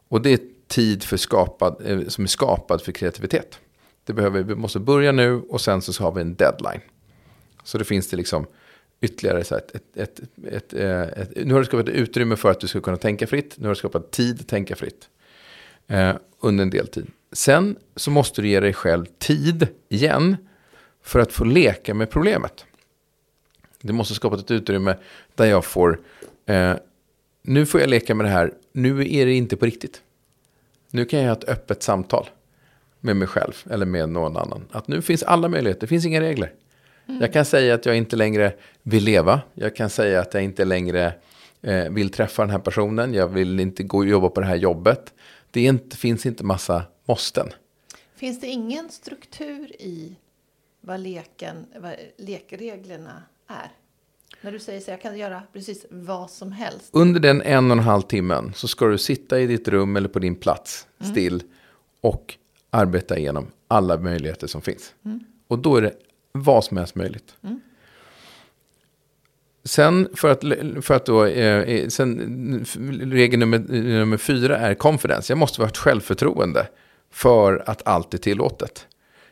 Och 0.09 0.23
det 0.23 0.31
är 0.31 0.41
tid 0.67 1.05
för 1.05 1.17
skapad, 1.17 1.83
eh, 1.85 2.09
som 2.09 2.25
är 2.25 2.29
skapad 2.29 2.83
för 2.83 2.93
kreativitet. 2.93 3.61
Det 4.05 4.13
behöver, 4.13 4.43
vi 4.43 4.55
måste 4.55 4.79
börja 4.79 5.13
nu 5.13 5.43
och 5.49 5.61
sen 5.61 5.83
så 5.83 6.05
har 6.05 6.13
vi 6.13 6.21
en 6.21 6.35
deadline. 6.35 6.81
Så 7.65 7.79
det 7.79 7.85
finns 7.85 8.09
det 8.09 8.17
liksom 8.17 8.47
ytterligare 9.03 9.45
så 9.45 9.57
ett, 9.57 9.75
ett, 9.75 9.97
ett, 9.97 10.21
ett, 10.47 10.73
ett, 10.73 11.19
ett, 11.19 11.47
Nu 11.47 11.53
har 11.53 11.61
du 11.61 11.67
skapat 11.67 11.89
ett 11.89 11.95
utrymme 11.95 12.37
för 12.37 12.51
att 12.51 12.61
du 12.61 12.67
ska 12.67 12.81
kunna 12.81 12.97
tänka 12.97 13.27
fritt. 13.27 13.55
Nu 13.59 13.65
har 13.65 13.75
du 13.75 13.79
skapat 13.79 14.11
tid 14.11 14.41
att 14.41 14.49
tänka 14.49 14.77
fritt. 14.77 15.09
Eh, 15.87 16.15
under 16.41 16.63
en 16.63 16.71
del 16.71 16.87
tid. 16.87 17.07
Sen 17.33 17.77
så 17.97 18.11
måste 18.11 18.43
du 18.43 18.49
ge 18.49 18.61
dig 18.61 18.73
själv 18.73 19.07
tid 19.19 19.69
igen 19.89 20.37
för 21.03 21.21
att 21.21 21.33
få 21.33 21.45
leka 21.45 21.95
med 21.95 22.11
problemet. 22.11 22.65
Du 23.81 23.93
måste 23.93 24.15
skapa 24.15 24.37
ett 24.37 24.51
utrymme 24.51 24.97
där 25.35 25.45
jag 25.45 25.65
får, 25.65 26.01
eh, 26.47 26.75
nu 27.43 27.67
får 27.67 27.81
jag 27.81 27.91
leka 27.91 28.15
med 28.15 28.27
det 28.27 28.31
här, 28.31 28.55
nu 28.73 29.15
är 29.15 29.27
det 29.27 29.33
inte 29.33 29.57
på 29.57 29.67
riktigt. 29.67 30.03
Nu 30.91 31.05
kan 31.05 31.21
jag 31.21 31.27
ha 31.27 31.37
ett 31.37 31.49
öppet 31.49 31.83
samtal 31.83 32.31
med 33.01 33.17
mig 33.17 33.29
själv 33.29 33.53
eller 33.71 33.87
med 33.87 34.09
någon 34.09 34.37
annan. 34.37 34.65
Att 34.71 34.89
nu 34.89 35.03
finns 35.03 35.23
alla 35.23 35.49
möjligheter, 35.49 35.81
det 35.81 35.87
finns 35.87 36.07
inga 36.07 36.21
regler. 36.21 36.53
Mm. 37.07 37.21
Jag 37.21 37.33
kan 37.33 37.45
säga 37.45 37.75
att 37.75 37.87
jag 37.87 37.97
inte 37.97 38.17
längre 38.17 38.53
vill 38.83 39.05
leva, 39.05 39.41
jag 39.55 39.77
kan 39.77 39.91
säga 39.91 40.21
att 40.21 40.35
jag 40.35 40.43
inte 40.43 40.65
längre 40.65 41.13
eh, 41.63 41.89
vill 41.91 42.11
träffa 42.11 42.43
den 42.43 42.51
här 42.51 42.59
personen, 42.59 43.15
jag 43.15 43.29
vill 43.29 43.61
inte 43.61 43.83
gå 43.83 43.99
och 43.99 44.07
jobba 44.07 44.29
på 44.29 44.41
det 44.41 44.47
här 44.47 44.57
jobbet. 44.57 45.15
Det 45.51 45.61
inte, 45.61 45.97
finns 45.97 46.27
inte 46.27 46.45
massa 46.45 46.83
måsten. 47.05 47.49
Finns 48.17 48.41
det 48.41 48.47
ingen 48.47 48.89
struktur 48.91 49.83
i 49.83 50.17
vad, 50.81 51.01
leken, 51.01 51.67
vad 51.77 51.95
lekreglerna 52.19 53.23
är? 53.49 53.71
När 54.41 54.53
du 54.53 54.59
säger 54.59 54.81
så 54.81 54.91
jag 54.91 55.03
kan 55.03 55.19
göra 55.19 55.43
precis 55.53 55.87
vad 55.91 56.31
som 56.31 56.53
helst. 56.53 56.89
Under 56.93 57.21
den 57.21 57.43
en 57.43 57.71
och 57.71 57.77
en 57.77 57.83
halv 57.83 58.03
timmen 58.03 58.53
så 58.55 58.69
ska 58.69 58.87
du 58.87 58.99
sitta 58.99 59.41
i 59.41 59.47
ditt 59.47 59.69
rum 59.69 59.97
eller 59.97 60.09
på 60.09 60.19
din 60.19 60.35
plats 60.35 60.87
mm. 61.01 61.13
still 61.13 61.43
och 62.01 62.37
arbeta 62.71 63.19
igenom 63.19 63.47
alla 63.69 63.99
möjligheter 63.99 64.47
som 64.47 64.63
finns. 64.63 64.95
Mm. 65.05 65.21
Och 65.49 65.59
då 65.59 65.77
är 65.77 65.83
det 65.83 65.95
vad 66.33 66.65
som 66.65 66.77
helst 66.77 66.95
möjligt. 66.95 67.35
Mm. 67.43 67.61
Sen 69.65 70.09
för 70.15 70.31
att, 70.31 70.41
för 70.85 70.95
att 70.95 71.07
då, 71.07 71.25
eh, 71.25 71.59
eh 71.59 71.89
sen, 71.89 72.67
regel 73.13 73.41
nummer, 73.41 73.59
nummer 73.83 74.17
fyra 74.17 74.59
är 74.59 74.75
confidence. 74.75 75.33
Jag 75.33 75.39
måste 75.39 75.63
ha 75.63 75.69
ett 75.69 75.77
självförtroende 75.77 76.69
för 77.11 77.63
att 77.67 77.87
allt 77.87 78.15
är 78.15 78.19
tillåtet. 78.19 78.87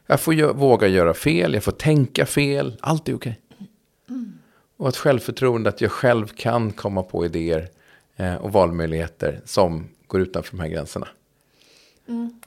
Jag 0.06 0.20
får 0.20 0.34
gö 0.34 0.52
våga 0.52 0.88
göra 0.88 1.14
fel, 1.14 1.54
jag 1.54 1.64
får 1.64 1.72
tänka 1.72 2.26
fel, 2.26 2.76
allt 2.80 3.08
är 3.08 3.14
okej. 3.14 3.40
Okay. 3.54 3.66
Mm. 4.08 4.32
Och 4.76 4.88
ett 4.88 4.96
självförtroende 4.96 5.68
att 5.68 5.80
jag 5.80 5.90
själv 5.90 6.26
kan 6.26 6.72
komma 6.72 7.02
på 7.02 7.24
idéer 7.24 7.68
eh, 8.16 8.34
och 8.34 8.52
valmöjligheter 8.52 9.40
som 9.44 9.88
går 10.06 10.20
utanför 10.20 10.56
de 10.56 10.62
här 10.62 10.68
gränserna. 10.68 11.08
Mm. 12.08 12.40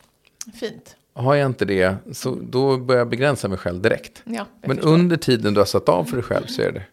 Fint. 0.59 0.95
Har 1.13 1.35
jag 1.35 1.45
inte 1.45 1.65
det, 1.65 1.95
så 2.11 2.35
då 2.35 2.77
börjar 2.77 2.99
jag 2.99 3.09
begränsa 3.09 3.47
mig 3.47 3.57
själv 3.57 3.81
direkt. 3.81 4.23
Ja, 4.25 4.45
Men 4.61 4.75
förstår. 4.75 4.93
under 4.93 5.17
tiden 5.17 5.53
du 5.53 5.59
har 5.59 5.65
satt 5.65 5.89
av 5.89 6.03
för 6.03 6.15
dig 6.15 6.23
själv 6.23 6.45
så 6.45 6.61
är 6.61 6.71
det. 6.71 6.83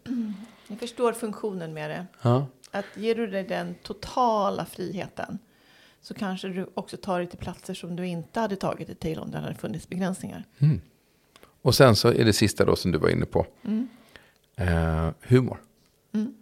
Jag 0.68 0.78
förstår 0.78 1.12
funktionen 1.12 1.74
med 1.74 1.90
det. 1.90 2.06
Ja. 2.22 2.46
Att 2.70 2.84
ger 2.94 3.14
du 3.14 3.26
dig 3.26 3.44
den 3.44 3.74
totala 3.82 4.64
friheten 4.64 5.38
så 6.00 6.14
kanske 6.14 6.48
du 6.48 6.70
också 6.74 6.96
tar 6.96 7.18
dig 7.18 7.28
till 7.28 7.38
platser 7.38 7.74
som 7.74 7.96
du 7.96 8.06
inte 8.06 8.40
hade 8.40 8.56
tagit 8.56 8.86
dig 8.86 8.96
till 8.96 9.18
om 9.18 9.30
det 9.30 9.38
hade 9.38 9.54
funnits 9.54 9.88
begränsningar. 9.88 10.44
Mm. 10.58 10.80
Och 11.62 11.74
sen 11.74 11.96
så 11.96 12.08
är 12.08 12.24
det 12.24 12.32
sista 12.32 12.64
då 12.64 12.76
som 12.76 12.92
du 12.92 12.98
var 12.98 13.08
inne 13.08 13.26
på. 13.26 13.46
Mm. 13.64 13.88
Eh, 14.56 15.10
humor. 15.20 15.58
Mm. 16.12 16.34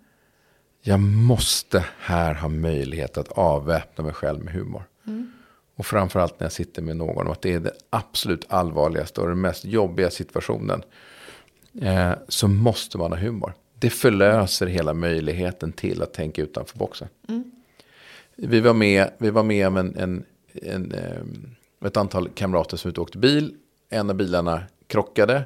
Jag 0.83 1.01
måste 1.01 1.85
här 1.99 2.35
ha 2.35 2.49
möjlighet 2.49 3.19
att 3.19 3.29
avväpna 3.29 4.05
mig 4.05 4.13
själv 4.13 4.45
med 4.45 4.55
humor. 4.55 4.83
Mm. 5.07 5.33
Och 5.79 5.87
framförallt 5.87 6.41
när 6.41 6.45
jag 6.45 6.53
sitter 6.53 6.83
med 6.83 6.97
någon. 6.97 7.27
Och 7.27 7.33
att 7.33 7.43
det 7.43 7.53
är 7.53 7.61
det 7.61 7.73
absolut 7.91 8.45
allvarligaste 8.49 9.21
och 9.21 9.29
den 9.29 9.41
mest 9.41 9.65
jobbiga 9.65 10.11
situationen. 10.11 10.83
Eh, 11.81 12.13
så 12.29 12.49
måste 12.49 12.99
man 12.99 13.13
ha 13.13 13.19
humor. 13.19 13.55
Det 13.75 13.91
förlöser 13.91 14.67
hela 14.67 14.95
möjligheten 14.95 15.73
till 15.73 16.03
att 16.03 16.13
tänka 16.15 16.43
utanför 16.43 16.79
boxen. 16.79 17.09
Mm. 17.29 17.51
Vi, 18.37 18.61
var 18.61 18.75
med, 18.75 19.11
vi 19.19 19.31
var 19.31 19.43
med 19.43 19.67
om 19.67 19.77
en, 19.77 19.97
en, 19.97 20.25
en, 20.53 20.93
eh, 20.93 21.87
ett 21.87 21.97
antal 21.97 22.29
kamrater 22.29 22.77
som 22.77 22.91
ut 22.91 22.99
åkte 22.99 23.19
bil. 23.19 23.55
En 23.89 24.11
av 24.11 24.17
bilarna 24.17 24.63
krockade. 24.87 25.35
Det 25.35 25.45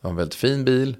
var 0.00 0.10
en 0.10 0.16
väldigt 0.16 0.34
fin 0.34 0.64
bil. 0.64 0.96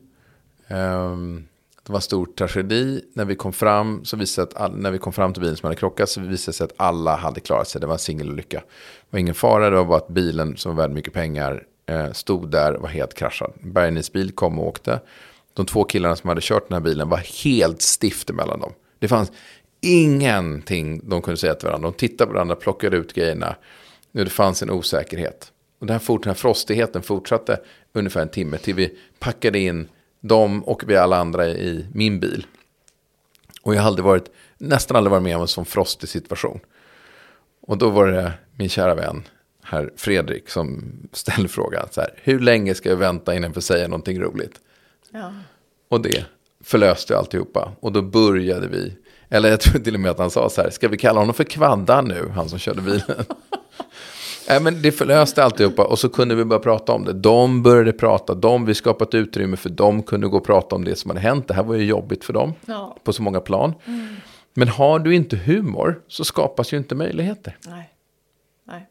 Um, 0.69 1.49
det 1.92 1.94
var 1.94 1.99
en 1.99 2.02
stor 2.02 2.26
tragedi. 2.26 3.04
När 3.14 3.25
vi 3.25 3.34
kom 3.34 3.52
fram, 3.52 4.04
så 4.04 4.16
visade 4.16 4.49
att 4.49 4.56
all, 4.56 4.76
när 4.76 4.90
vi 4.90 4.99
kom 4.99 5.12
fram 5.12 5.32
till 5.32 5.42
bilen 5.42 5.56
som 5.56 5.66
hade 5.66 5.76
krockat 5.76 6.08
så 6.08 6.20
visade 6.20 6.52
det 6.52 6.56
sig 6.56 6.64
att 6.64 6.72
alla 6.76 7.16
hade 7.16 7.40
klarat 7.40 7.68
sig. 7.68 7.80
Det 7.80 7.87
var 7.87 7.94
en 7.94 7.99
singelolycka. 7.99 8.58
Det 8.58 9.06
var 9.11 9.18
ingen 9.18 9.34
fara, 9.34 9.70
det 9.70 9.76
var 9.76 9.84
bara 9.84 9.99
att 9.99 10.08
bilen 10.08 10.56
som 10.56 10.76
var 10.76 10.82
värd 10.82 10.94
mycket 10.94 11.12
pengar 11.12 11.64
eh, 11.87 12.12
stod 12.12 12.50
där 12.50 12.75
och 12.75 12.82
var 12.82 12.88
helt 12.88 13.14
kraschad. 13.14 13.52
Bergnäs 13.61 14.12
bil 14.12 14.32
kom 14.32 14.58
och 14.58 14.66
åkte. 14.66 15.00
De 15.54 15.66
två 15.66 15.84
killarna 15.84 16.16
som 16.16 16.28
hade 16.28 16.40
kört 16.40 16.68
den 16.68 16.75
här 16.75 16.80
bilen 16.80 17.08
var 17.08 17.44
helt 17.44 17.82
stift 17.82 18.30
emellan 18.30 18.61
dem. 18.61 18.72
Det 18.99 19.08
fanns 19.08 19.32
ingenting 19.80 21.08
de 21.08 21.22
kunde 21.22 21.38
säga 21.38 21.54
till 21.54 21.66
varandra. 21.66 21.90
De 21.90 21.96
tittade 21.96 22.26
på 22.26 22.34
varandra, 22.34 22.56
plockade 22.56 22.96
ut 22.96 23.12
grejerna. 23.12 23.56
Det 24.12 24.26
fanns 24.26 24.62
en 24.62 24.70
osäkerhet. 24.70 25.52
Och 25.80 25.87
den 25.87 25.94
här, 25.94 26.00
fort, 26.00 26.22
den 26.22 26.30
här 26.30 26.34
frostigheten 26.34 27.02
fortsatte 27.02 27.61
ungefär 27.92 28.22
en 28.22 28.28
timme 28.28 28.58
till 28.58 28.75
vi 28.75 28.99
packade 29.18 29.58
in 29.58 29.88
dem 30.23 30.64
och 30.64 30.83
vi 30.87 30.97
alla 30.97 31.17
andra 31.17 31.49
i 31.49 31.87
min 31.93 32.21
bil. 32.21 32.47
Och 33.62 33.75
jag 33.75 33.85
aldrig 33.85 34.05
varit, 34.05 34.31
nästan 34.59 34.97
aldrig 34.97 35.11
varit 35.11 35.23
med 35.23 35.37
om 35.37 35.43
en 35.43 35.49
sån 35.49 35.64
frostig 35.64 36.09
situation. 36.09 36.61
Och 37.61 37.79
då 37.79 37.91
var 37.91 38.07
det 38.07 38.33
min 38.57 38.69
kära 38.69 38.95
vän, 38.95 39.23
herr 39.62 39.91
Fredrik, 39.97 40.50
som 40.50 40.93
ställde 41.12 41.49
frågan 41.49 41.88
så 41.91 42.00
här, 42.00 42.14
hur 42.23 42.41
länge 42.41 42.75
ska 42.75 42.88
jag 42.88 42.97
vänta 42.97 43.35
innan 43.35 43.49
jag 43.49 43.55
får 43.55 43.61
säga 43.61 43.88
någonting 43.88 44.21
roligt? 44.21 44.61
Ja. 45.11 45.33
Och 45.88 46.00
det 46.00 46.25
förlöste 46.64 47.19
alltihopa. 47.19 47.73
Och 47.81 47.93
då 47.93 48.02
började 48.02 48.69
vi, 48.69 48.97
eller 49.29 49.50
jag 49.50 49.61
tror 49.61 49.83
till 49.83 49.95
och 49.95 50.00
med 50.00 50.11
att 50.11 50.19
han 50.19 50.31
sa 50.31 50.50
så 50.50 50.62
här, 50.62 50.71
ska 50.71 50.88
vi 50.88 50.99
kalla 50.99 51.21
honom 51.21 51.35
för 51.35 51.45
kvaddan 51.45 52.09
nu, 52.09 52.29
han 52.35 52.49
som 52.49 52.59
körde 52.59 52.81
bilen? 52.81 53.02
Nej, 54.49 54.62
men 54.62 54.82
det 54.82 54.92
förlöste 54.92 55.44
alltihopa 55.44 55.84
och 55.84 55.99
så 55.99 56.08
kunde 56.08 56.34
vi 56.34 56.44
börja 56.44 56.61
prata 56.61 56.92
om 56.92 57.04
det. 57.04 57.12
De 57.12 57.62
började 57.62 57.92
prata, 57.92 58.34
de, 58.34 58.64
vi 58.64 58.75
skapat 58.75 59.14
utrymme 59.14 59.56
för 59.56 59.70
dem 59.70 60.02
kunde 60.02 60.28
gå 60.28 60.37
och 60.37 60.44
prata 60.44 60.76
om 60.76 60.84
det 60.84 60.96
som 60.96 61.11
hade 61.11 61.20
hänt. 61.20 61.49
Det 61.49 61.54
här 61.54 61.62
var 61.62 61.75
ju 61.75 61.84
jobbigt 61.84 62.25
för 62.25 62.32
dem 62.32 62.52
ja. 62.66 62.96
på 63.04 63.12
så 63.12 63.22
många 63.22 63.40
plan. 63.40 63.75
Mm. 63.87 64.16
Men 64.54 64.68
har 64.68 64.99
du 64.99 65.14
inte 65.14 65.37
humor 65.37 66.00
så 66.08 66.25
skapas 66.25 66.72
ju 66.72 66.76
inte 66.76 66.94
möjligheter. 66.94 67.56
Nej. 67.66 67.90
Nej. 68.64 68.87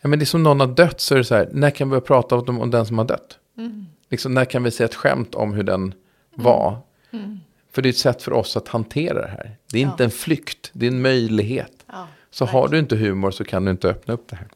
Ja, 0.00 0.08
men 0.08 0.18
det 0.18 0.22
är 0.22 0.26
som 0.26 0.42
någon 0.42 0.60
har 0.60 0.66
dött 0.66 1.00
så 1.00 1.14
är 1.14 1.18
det 1.18 1.24
så 1.24 1.34
här, 1.34 1.48
när 1.52 1.70
kan 1.70 1.88
vi 1.88 1.90
börja 1.90 2.00
prata 2.00 2.36
om, 2.36 2.60
om 2.60 2.70
den 2.70 2.86
som 2.86 2.98
har 2.98 3.04
dött? 3.04 3.38
Mm. 3.58 3.86
Liksom, 4.08 4.34
när 4.34 4.44
kan 4.44 4.62
vi 4.62 4.70
säga 4.70 4.84
ett 4.84 4.94
skämt 4.94 5.34
om 5.34 5.52
hur 5.52 5.62
den 5.62 5.94
var? 6.34 6.78
Mm. 7.12 7.40
För 7.72 7.82
det 7.82 7.88
är 7.88 7.90
ett 7.90 7.98
sätt 7.98 8.22
för 8.22 8.32
oss 8.32 8.56
att 8.56 8.68
hantera 8.68 9.22
det 9.22 9.28
här. 9.28 9.56
Det 9.72 9.78
är 9.78 9.82
Ja. 9.82 9.90
inte 9.90 10.04
en 10.04 10.10
flykt, 10.10 10.70
det 10.72 10.86
är 10.86 10.90
en 10.90 11.02
möjlighet. 11.02 11.84
Ja, 11.86 12.08
Så 12.30 12.44
har 12.44 12.68
du 12.68 12.78
inte 12.78 12.96
humor 12.96 13.30
så 13.30 13.44
kan 13.44 13.64
du 13.64 13.70
inte 13.70 13.88
öppna 13.88 14.14
upp 14.14 14.28
det 14.28 14.36
här. 14.36 14.48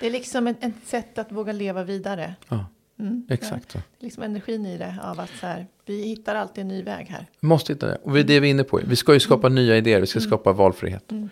Det 0.00 0.06
är 0.06 0.10
liksom 0.10 0.46
ett, 0.46 0.64
ett 0.64 0.74
sätt 0.86 1.18
att 1.18 1.32
våga 1.32 1.52
leva 1.52 1.84
vidare. 1.84 2.34
Ja, 2.48 2.66
Mm. 2.98 3.26
exakt 3.30 3.72
så. 3.72 3.78
Det 3.78 4.02
är 4.02 4.04
liksom 4.04 4.22
energin 4.22 4.66
i 4.66 4.78
det 4.78 4.98
av 5.02 5.20
att 5.20 5.30
så 5.40 5.46
här, 5.46 5.66
vi 5.86 6.02
hittar 6.02 6.34
alltid 6.34 6.62
en 6.62 6.68
ny 6.68 6.82
väg 6.82 7.06
här. 7.06 7.26
Vi 7.40 7.48
måste 7.48 7.72
hitta 7.72 7.86
det. 7.86 7.98
Och 8.02 8.12
det 8.14 8.20
är 8.20 8.24
det 8.24 8.40
vi 8.40 8.46
är 8.48 8.50
inne 8.50 8.64
på. 8.64 8.80
Vi 8.84 8.96
ska 8.96 9.14
ju 9.14 9.20
skapa 9.20 9.48
nya 9.48 9.76
idéer, 9.76 10.00
vi 10.00 10.06
ska 10.06 10.20
skapa 10.20 10.52
valfrihet. 10.52 11.10
Mm. 11.10 11.30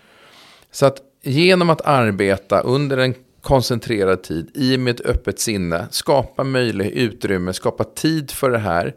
Så 0.71 0.87
att 0.87 1.03
genom 1.23 1.71
att 1.71 1.81
arbeta 1.81 2.61
under 2.61 2.99
en 2.99 3.15
koncentrerad 3.41 4.23
tid, 4.23 4.51
i 4.55 4.77
med 4.79 5.01
ett 5.01 5.07
öppet 5.07 5.41
sinne, 5.41 5.87
skapa 5.91 6.45
möjlighet, 6.45 6.95
utrymme, 6.95 7.53
skapa 7.53 7.85
tid 7.85 8.31
för 8.31 8.51
det 8.51 8.59
här, 8.59 8.95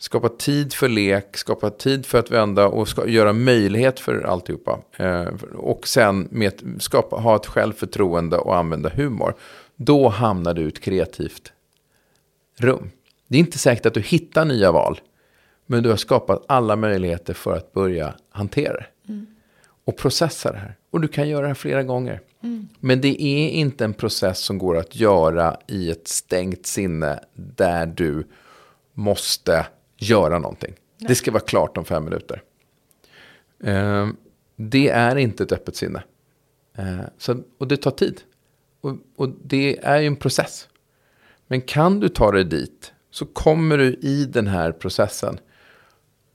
skapa 0.00 0.28
tid 0.28 0.74
för 0.74 0.88
lek, 0.88 1.36
skapa 1.36 1.70
tid 1.70 2.06
för 2.06 2.18
att 2.18 2.30
vända 2.30 2.66
och 2.66 2.88
ska, 2.88 3.08
göra 3.08 3.32
möjlighet 3.32 4.00
för 4.00 4.22
alltihopa. 4.22 4.78
Eh, 4.96 5.28
och 5.54 5.88
sen 5.88 6.28
med 6.30 6.62
skapa, 6.78 7.16
ha 7.16 7.36
ett 7.36 7.46
självförtroende 7.46 8.38
och 8.38 8.56
använda 8.56 8.88
humor. 8.88 9.34
Då 9.76 10.08
hamnar 10.08 10.54
du 10.54 10.62
i 10.62 10.68
ett 10.68 10.80
kreativt 10.80 11.52
rum. 12.56 12.90
Det 13.28 13.36
är 13.36 13.40
inte 13.40 13.58
säkert 13.58 13.86
att 13.86 13.94
du 13.94 14.00
hittar 14.00 14.44
nya 14.44 14.72
val. 14.72 15.00
Men 15.66 15.82
du 15.82 15.88
har 15.88 15.96
skapat 15.96 16.44
alla 16.48 16.76
möjligheter 16.76 17.34
för 17.34 17.56
att 17.56 17.72
börja 17.72 18.14
hantera 18.30 18.72
det. 18.72 18.86
Och 19.84 19.96
processa 19.96 20.52
det 20.52 20.58
här. 20.58 20.76
Och 20.90 21.00
du 21.00 21.08
kan 21.08 21.28
göra 21.28 21.40
det 21.40 21.46
här 21.46 21.54
flera 21.54 21.82
gånger. 21.82 22.20
Men 22.80 23.00
det 23.00 23.22
är 23.22 23.48
inte 23.48 23.84
en 23.84 23.94
process 23.94 24.38
som 24.38 24.58
går 24.58 24.76
att 24.76 24.96
göra 24.96 25.56
i 25.66 25.90
ett 25.90 26.08
stängt 26.08 26.66
sinne 26.66 27.20
där 27.34 27.86
du 27.86 28.26
måste 28.94 29.66
göra 30.00 30.38
någonting. 30.38 30.74
Det 30.98 31.14
ska 31.14 31.30
vara 31.30 31.42
klart 31.42 31.76
om 31.76 31.84
fem 31.84 32.04
minuter. 32.04 32.42
Eh, 33.64 34.08
det 34.56 34.88
är 34.88 35.16
inte 35.16 35.42
ett 35.42 35.52
öppet 35.52 35.76
sinne. 35.76 36.02
Eh, 36.76 37.00
så, 37.18 37.42
och 37.58 37.68
det 37.68 37.76
tar 37.76 37.90
tid. 37.90 38.20
Och, 38.80 38.96
och 39.16 39.28
det 39.44 39.78
är 39.82 40.00
ju 40.00 40.06
en 40.06 40.16
process. 40.16 40.68
Men 41.46 41.60
kan 41.60 42.00
du 42.00 42.08
ta 42.08 42.32
dig 42.32 42.44
dit 42.44 42.92
så 43.10 43.26
kommer 43.26 43.78
du 43.78 43.94
i 43.94 44.24
den 44.24 44.46
här 44.46 44.72
processen 44.72 45.38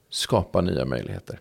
skapa 0.10 0.62
nya 0.62 0.86
möjligheter. 0.86 1.40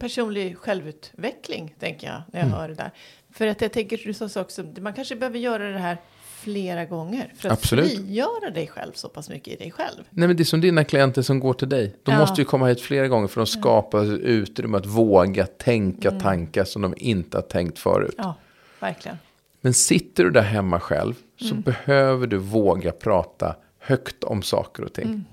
Personlig 0.00 0.56
självutveckling, 0.58 1.74
tänker 1.78 2.06
jag, 2.06 2.22
när 2.32 2.40
jag 2.40 2.46
Mm. 2.46 2.58
hör 2.58 2.68
det 2.68 2.74
där. 2.74 2.90
För 3.30 3.46
att 3.46 3.60
jag 3.60 3.72
tänker, 3.72 4.00
du 4.04 4.14
sa 4.14 4.40
också, 4.40 4.64
man 4.80 4.92
kanske 4.92 5.16
behöver 5.16 5.38
göra 5.38 5.68
det 5.68 5.78
här 5.78 5.98
flera 6.42 6.84
gånger. 6.84 7.32
För 7.36 7.48
att 7.48 7.52
Absolut. 7.58 7.92
frigöra 7.92 8.50
dig 8.50 8.66
själv 8.66 8.92
så 8.94 9.08
pass 9.08 9.28
mycket 9.30 9.54
i 9.54 9.56
dig 9.56 9.70
själv. 9.70 10.02
Nej, 10.10 10.28
men 10.28 10.36
det 10.36 10.42
är 10.42 10.44
som 10.44 10.60
dina 10.60 10.84
klienter 10.84 11.22
som 11.22 11.40
går 11.40 11.52
till 11.52 11.68
dig. 11.68 11.96
De 12.02 12.12
Ja. 12.12 12.18
måste 12.18 12.40
ju 12.40 12.44
komma 12.44 12.66
hit 12.66 12.80
flera 12.80 13.08
gånger 13.08 13.28
för 13.28 13.40
de 13.40 13.46
skapar 13.46 14.04
utrymme 14.14 14.76
att 14.78 14.86
våga 14.86 15.46
tänka 15.46 16.10
tankar 16.10 16.64
som 16.64 16.82
de 16.82 16.94
inte 16.96 17.36
har 17.36 17.42
tänkt 17.42 17.78
förut. 17.78 18.14
Ja, 18.18 18.34
verkligen. 18.80 19.16
Men 19.60 19.74
sitter 19.74 20.24
du 20.24 20.30
där 20.30 20.42
hemma 20.42 20.80
själv 20.80 21.14
så 21.40 21.54
behöver 21.54 22.26
du 22.26 22.36
våga 22.36 22.92
prata 22.92 23.56
högt 23.78 24.24
om 24.24 24.42
saker 24.42 24.84
och 24.84 24.92
ting. 24.92 25.24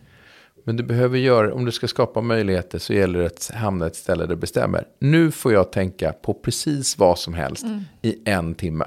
Men 0.66 0.78
du 0.78 0.84
behöver 0.84 1.18
göra, 1.18 1.54
om 1.54 1.66
du 1.66 1.72
ska 1.72 1.88
skapa 1.88 2.22
möjligheter 2.22 2.80
så 2.80 2.94
gäller 2.94 3.20
det 3.20 3.26
att 3.26 3.52
hamna 3.54 3.88
ett 3.88 3.96
ställe 3.96 4.24
där 4.24 4.30
du 4.30 4.36
bestämmer. 4.36 4.88
Nu 5.00 5.32
får 5.32 5.54
jag 5.54 5.72
tänka 5.72 6.12
på 6.14 6.34
precis 6.34 6.98
vad 6.98 7.20
som 7.20 7.34
helst 7.34 7.66
i 8.02 8.16
en 8.26 8.56
timme. 8.56 8.86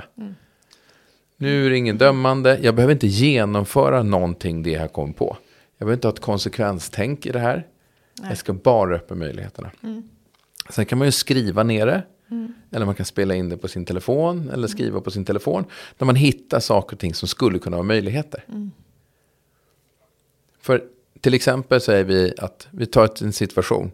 Nu 1.36 1.66
är 1.66 1.70
det 1.70 1.76
ingen 1.76 1.98
dömande, 1.98 2.58
jag 2.62 2.74
behöver 2.74 2.94
inte 2.94 3.06
genomföra 3.06 4.02
någonting 4.02 4.62
det 4.62 4.70
jag 4.70 4.92
kom 4.92 5.12
på. 5.12 5.36
Jag 5.78 5.86
behöver 5.86 5.94
inte 5.94 6.06
ha 6.06 6.12
ett 6.12 6.20
konsekvenstänk 6.20 7.26
i 7.26 7.32
det 7.32 7.38
här. 7.38 7.66
Jag 8.22 8.38
ska 8.38 8.52
bara 8.52 8.94
öppna 8.94 9.16
möjligheterna. 9.16 9.70
Sen 10.70 10.86
kan 10.86 10.98
man 10.98 11.08
ju 11.08 11.12
skriva 11.12 11.62
ner 11.62 11.86
det. 11.86 12.02
Eller 12.72 12.86
man 12.86 12.94
kan 12.94 13.06
spela 13.06 13.34
in 13.34 13.48
det 13.48 13.56
på 13.56 13.68
sin 13.68 13.84
telefon. 13.84 14.50
Eller 14.50 14.68
skriva 14.68 15.00
på 15.00 15.10
sin 15.10 15.24
telefon. 15.24 15.64
När 15.98 16.06
man 16.06 16.16
hittar 16.16 16.60
saker 16.60 16.96
och 16.96 17.00
ting 17.00 17.14
som 17.14 17.28
skulle 17.28 17.58
kunna 17.58 17.76
vara 17.76 17.86
möjligheter. 17.86 18.44
För 20.60 20.84
till 21.20 21.34
exempel 21.34 21.80
säger 21.80 22.04
vi 22.04 22.34
att 22.38 22.68
vi 22.70 22.86
tar 22.86 23.24
en 23.24 23.32
situation. 23.32 23.90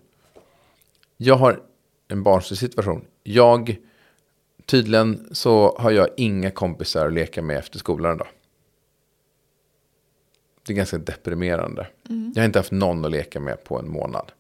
Jag 1.17 1.37
har 1.37 1.61
en 2.09 2.23
barnslig 2.23 2.59
situation. 2.59 3.05
Jag, 3.23 3.77
tydligen 4.73 5.29
så 5.33 5.77
har 5.79 5.91
jag 5.91 6.09
inga 6.17 6.51
kompisar 6.51 7.07
att 7.07 7.13
leka 7.13 7.43
med 7.43 7.59
efter 7.59 7.79
skolan 7.79 8.17
idag. 8.17 8.29
Det 10.67 10.73
är 10.73 10.77
ganska 10.77 10.99
deprimerande. 10.99 11.87
Jag 12.35 12.43
har 12.43 12.47
inte 12.47 12.59
haft 12.59 12.73
någon 12.73 13.05
att 13.05 13.11
leka 13.11 13.41
med 13.41 13.65
på 13.65 13.79
en 13.79 13.89
månad. 13.89 14.33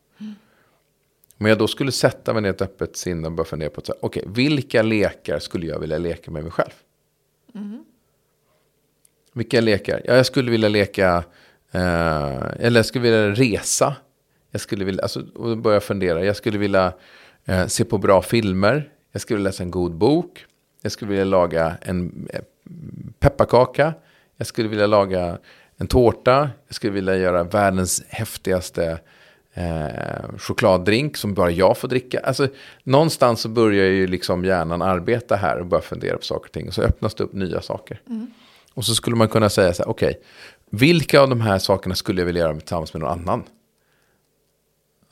Om 1.39 1.47
jag 1.47 1.59
då 1.59 1.69
skulle 1.69 1.93
sätta 1.93 2.33
mig 2.33 2.43
ner 2.43 2.49
i 2.49 2.51
ett 2.51 2.63
öppet 2.63 2.97
sinne 2.97 3.27
och 3.27 3.33
börja 3.33 3.47
fundera 3.47 3.71
på 3.71 3.83
okej, 4.01 4.25
vilka 4.27 4.83
lekar 4.83 5.39
skulle 5.39 5.67
jag 5.67 5.79
vilja 5.79 5.99
leka 5.99 6.31
med 6.31 6.43
mig 6.43 6.53
själv? 6.53 6.73
Vilka 9.33 9.61
lekar? 9.61 10.03
Ja, 10.05 10.15
jag 10.15 10.27
skulle 10.27 10.51
vilja 10.51 10.69
leka, 10.69 11.25
eh, 11.71 12.43
eller 12.59 12.79
jag 12.79 12.87
skulle 12.87 13.03
vilja 13.03 13.31
resa. 13.31 13.97
Jag 14.51 14.61
skulle 14.61 14.85
vilja, 14.85 15.03
alltså, 15.03 15.27
och 15.35 15.75
jag 15.75 15.83
fundera, 15.83 16.25
jag 16.25 16.37
skulle 16.37 16.59
vilja 16.59 16.93
eh, 17.45 17.67
se 17.67 17.85
på 17.85 17.99
bra 17.99 18.23
filmer. 18.23 18.93
Jag 19.13 19.23
skulle 19.23 19.41
läsa 19.41 19.63
en 19.63 19.71
god 19.71 19.95
bok. 19.95 20.45
Jag 20.83 20.93
skulle 20.93 21.09
vilja 21.09 21.25
laga 21.25 21.77
en 21.83 22.29
eh, 22.33 22.41
pepparkaka. 23.19 23.95
Jag 24.37 24.47
skulle 24.47 24.69
vilja 24.69 24.87
laga 24.87 25.39
en 25.77 25.87
tårta. 25.87 26.51
Jag 26.67 26.75
skulle 26.75 26.93
vilja 26.93 27.17
göra 27.17 27.45
världens 27.45 28.03
häftigaste 28.09 28.99
eh, 29.55 30.39
chokladdrink 30.39 31.17
som 31.17 31.35
bara 31.35 31.51
jag 31.51 31.79
får 31.79 31.89
dricka. 31.89 32.21
Alltså, 32.21 32.49
någonstans 32.85 33.41
så 33.41 33.49
börjar 33.49 33.87
ju 33.87 34.07
liksom 34.07 34.45
hjärnan 34.45 34.83
arbeta 34.83 35.37
här 35.37 35.59
och 35.59 35.67
börja 35.67 35.83
fundera 35.83 36.17
på 36.17 36.25
saker 36.25 36.49
och 36.49 36.53
ting. 36.53 36.69
Och 36.69 36.75
så 36.75 36.83
öppnas 36.83 37.15
det 37.15 37.25
upp 37.25 37.33
nya 37.33 37.61
saker. 37.61 38.01
Och 38.75 38.85
så 38.85 38.95
skulle 38.95 39.17
man 39.17 39.29
kunna 39.29 39.49
säga 39.49 39.75
så 39.75 39.83
här, 39.83 39.91
okej, 39.91 40.21
vilka 40.71 41.21
av 41.21 41.29
de 41.29 41.41
här 41.41 41.59
sakerna 41.59 41.95
skulle 41.95 42.21
jag 42.21 42.27
vilja 42.27 42.43
göra 42.43 42.57
tillsammans 42.57 42.95
med 42.95 43.01
någon 43.01 43.11
annan? 43.21 43.45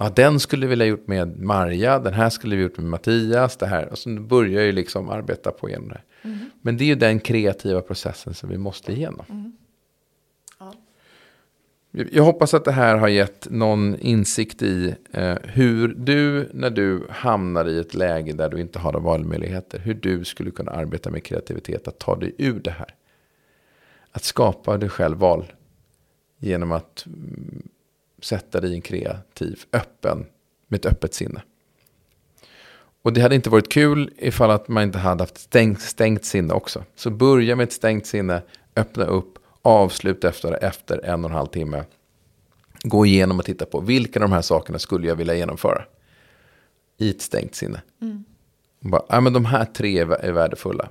Ja, 0.02 0.10
den 0.16 0.40
skulle 0.40 0.66
vi 0.66 0.70
vilja 0.70 0.86
gjort 0.86 1.06
med 1.06 1.40
Marja, 1.40 1.98
den 1.98 2.14
här 2.14 2.30
skulle 2.30 2.56
vi 2.56 2.62
gjort 2.62 2.76
med 2.76 2.86
Mattias, 2.86 3.56
det 3.56 3.66
här. 3.66 3.88
Och 3.88 3.98
så 3.98 4.10
börjar 4.10 4.62
ju 4.62 4.72
liksom 4.72 5.08
arbeta 5.08 5.50
på 5.50 5.68
igenom 5.68 5.88
det. 5.88 6.00
här. 6.22 6.50
Men 6.62 6.76
det 6.76 6.84
är 6.84 6.86
ju 6.86 6.94
den 6.94 7.20
kreativa 7.20 7.80
processen 7.80 8.34
som 8.34 8.48
vi 8.48 8.58
måste 8.58 8.92
igenom. 8.92 9.52
Ja. 10.58 10.72
Jag 11.90 12.24
hoppas 12.24 12.54
att 12.54 12.64
det 12.64 12.72
här 12.72 12.96
har 12.96 13.08
gett 13.08 13.50
någon 13.50 13.96
insikt 13.98 14.62
i 14.62 14.94
eh, 15.12 15.36
hur 15.42 15.88
du, 15.88 16.50
när 16.54 16.70
du 16.70 17.06
hamnar 17.10 17.68
i 17.68 17.78
ett 17.78 17.94
läge 17.94 18.32
där 18.32 18.48
du 18.48 18.60
inte 18.60 18.78
har 18.78 18.92
några 18.92 19.04
valmöjligheter, 19.04 19.78
hur 19.78 19.94
du 19.94 20.24
skulle 20.24 20.50
kunna 20.50 20.72
arbeta 20.72 21.10
med 21.10 21.24
kreativitet 21.24 21.88
att 21.88 21.98
ta 21.98 22.16
dig 22.16 22.34
ur 22.38 22.60
det 22.60 22.70
här. 22.70 22.94
Att 24.12 24.24
skapa 24.24 24.76
dig 24.76 24.88
själv 24.88 25.18
val 25.18 25.52
genom 26.38 26.72
att 26.72 27.06
mm, 27.06 27.62
sätta 28.20 28.60
dig 28.60 28.70
i 28.70 28.74
en 28.74 28.80
kreativ, 28.80 29.60
öppen, 29.72 30.26
med 30.68 30.78
ett 30.78 30.86
öppet 30.86 31.14
sinne. 31.14 31.42
Och 33.02 33.12
det 33.12 33.20
hade 33.20 33.34
inte 33.34 33.50
varit 33.50 33.72
kul 33.72 34.10
ifall 34.18 34.50
att 34.50 34.68
man 34.68 34.82
inte 34.82 34.98
hade 34.98 35.22
haft 35.22 35.38
stängt, 35.38 35.80
stängt 35.80 36.24
sinne 36.24 36.54
också. 36.54 36.84
Så 36.94 37.10
börja 37.10 37.56
med 37.56 37.64
ett 37.64 37.72
stängt 37.72 38.06
sinne, 38.06 38.42
öppna 38.76 39.04
upp, 39.04 39.38
avslut 39.62 40.24
efter, 40.24 40.64
efter 40.64 41.04
en 41.04 41.24
och 41.24 41.30
en 41.30 41.36
halv 41.36 41.46
timme. 41.46 41.84
Gå 42.82 43.06
igenom 43.06 43.38
och 43.38 43.44
titta 43.44 43.66
på 43.66 43.80
vilka 43.80 44.18
av 44.18 44.22
de 44.22 44.32
här 44.32 44.42
sakerna 44.42 44.78
skulle 44.78 45.08
jag 45.08 45.16
vilja 45.16 45.34
genomföra. 45.34 45.84
I 46.98 47.10
ett 47.10 47.22
stängt 47.22 47.54
sinne. 47.54 47.82
Och 48.84 48.90
Bara, 48.90 49.02
ja, 49.08 49.20
men 49.20 49.32
de 49.32 49.44
här 49.44 49.64
tre 49.64 49.98
är 49.98 50.32
värdefulla. 50.32 50.88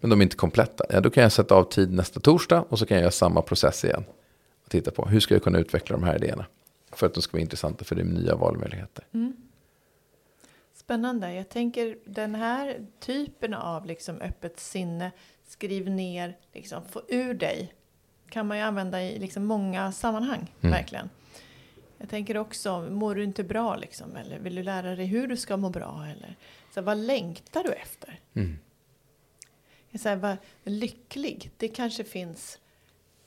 Men 0.00 0.10
de 0.10 0.20
är 0.20 0.22
inte 0.22 0.36
kompletta. 0.36 0.84
Ja, 0.90 1.00
då 1.00 1.10
kan 1.10 1.22
jag 1.22 1.32
sätta 1.32 1.54
av 1.54 1.64
tid 1.64 1.92
nästa 1.92 2.20
torsdag 2.20 2.64
och 2.68 2.78
så 2.78 2.86
kan 2.86 2.96
jag 2.96 3.02
göra 3.02 3.10
samma 3.10 3.42
process 3.42 3.84
igen. 3.84 4.04
Och 4.66 4.70
titta 4.70 4.90
på 4.90 5.04
hur 5.08 5.20
ska 5.20 5.34
jag 5.34 5.42
kunna 5.42 5.58
utveckla 5.58 5.96
de 5.96 6.04
här 6.04 6.16
idéerna. 6.16 6.46
För 6.92 7.06
att 7.06 7.14
de 7.14 7.22
ska 7.22 7.32
vara 7.32 7.42
intressanta 7.42 7.84
för 7.84 7.94
det 7.94 8.02
är 8.02 8.04
nya 8.04 8.36
valmöjligheter. 8.36 9.04
Spännande. 10.74 11.34
Jag 11.34 11.48
tänker 11.48 11.98
den 12.04 12.34
här 12.34 12.86
typen 13.00 13.54
av 13.54 13.86
liksom 13.86 14.20
öppet 14.20 14.60
sinne, 14.60 15.10
skriv 15.46 15.90
ner, 15.90 16.36
liksom, 16.52 16.82
få 16.88 17.02
ur 17.08 17.34
dig, 17.34 17.74
kan 18.28 18.46
man 18.46 18.56
ju 18.56 18.62
använda 18.62 19.02
i 19.02 19.18
liksom 19.18 19.44
många 19.44 19.92
sammanhang, 19.92 20.52
verkligen. 20.60 21.10
Jag 21.98 22.08
tänker 22.08 22.36
också, 22.36 22.80
mår 22.90 23.14
du 23.14 23.24
inte 23.24 23.44
bra 23.44 23.76
liksom, 23.76 24.16
eller 24.16 24.38
vill 24.38 24.54
du 24.54 24.62
lära 24.62 24.96
dig 24.96 25.06
hur 25.06 25.26
du 25.26 25.36
ska 25.36 25.56
må 25.56 25.70
bra, 25.70 26.06
eller 26.16 26.36
så 26.74 26.82
vad 26.82 26.98
längtar 26.98 27.64
du 27.64 27.72
efter? 27.72 28.20
Mm. 28.34 28.58
Så 29.98 30.08
här, 30.08 30.16
vad 30.16 30.36
lycklig, 30.64 31.50
det 31.56 31.68
kanske 31.68 32.04
finns 32.04 32.58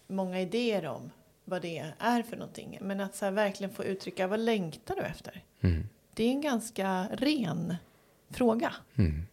många 0.07 0.41
idéer 0.41 0.85
om 0.85 1.11
vad 1.49 1.61
det 1.61 1.91
är 1.99 2.23
för 2.23 2.37
någonting, 2.37 2.77
men 2.81 2.99
att 2.99 3.15
så 3.15 3.25
här, 3.25 3.31
verkligen 3.31 3.73
få 3.73 3.83
uttrycka, 3.83 4.27
vad 4.27 4.39
längtar 4.39 4.95
du 4.95 5.01
efter? 5.01 5.43
Mm. 5.61 5.87
Det 6.13 6.23
är 6.23 6.29
en 6.29 6.41
ganska 6.41 7.07
ren 7.11 7.75
fråga. 8.29 8.73
Mm. 8.95 9.25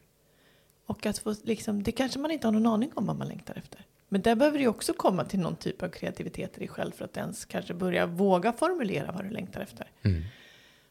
Och 0.87 1.07
att 1.07 1.19
få, 1.19 1.35
liksom, 1.43 1.83
det 1.83 1.93
kanske 1.93 2.19
man 2.19 2.31
inte 2.31 2.47
har 2.47 2.53
någon 2.53 2.67
aning 2.67 2.91
om 2.95 3.07
vad 3.07 3.17
man 3.17 3.29
längtar 3.29 3.59
efter. 3.59 3.87
Men 4.09 4.23
där 4.23 4.35
behöver 4.35 4.59
det 4.59 4.69
också 4.69 4.93
komma 4.93 5.25
till 5.25 5.41
någon 5.41 5.57
typ 5.57 5.83
av 5.83 5.89
kreativitet 5.89 6.57
i 6.57 6.59
dig 6.59 6.69
själv 6.69 6.93
för 6.93 7.05
att 7.05 7.17
ens 7.17 7.45
kanske 7.45 7.75
börja 7.75 8.07
våga 8.07 8.53
formulera 8.53 9.13
vad 9.13 9.25
du 9.25 9.31
längtar 9.31 9.61
efter. 9.61 9.91
Mm. 10.03 10.23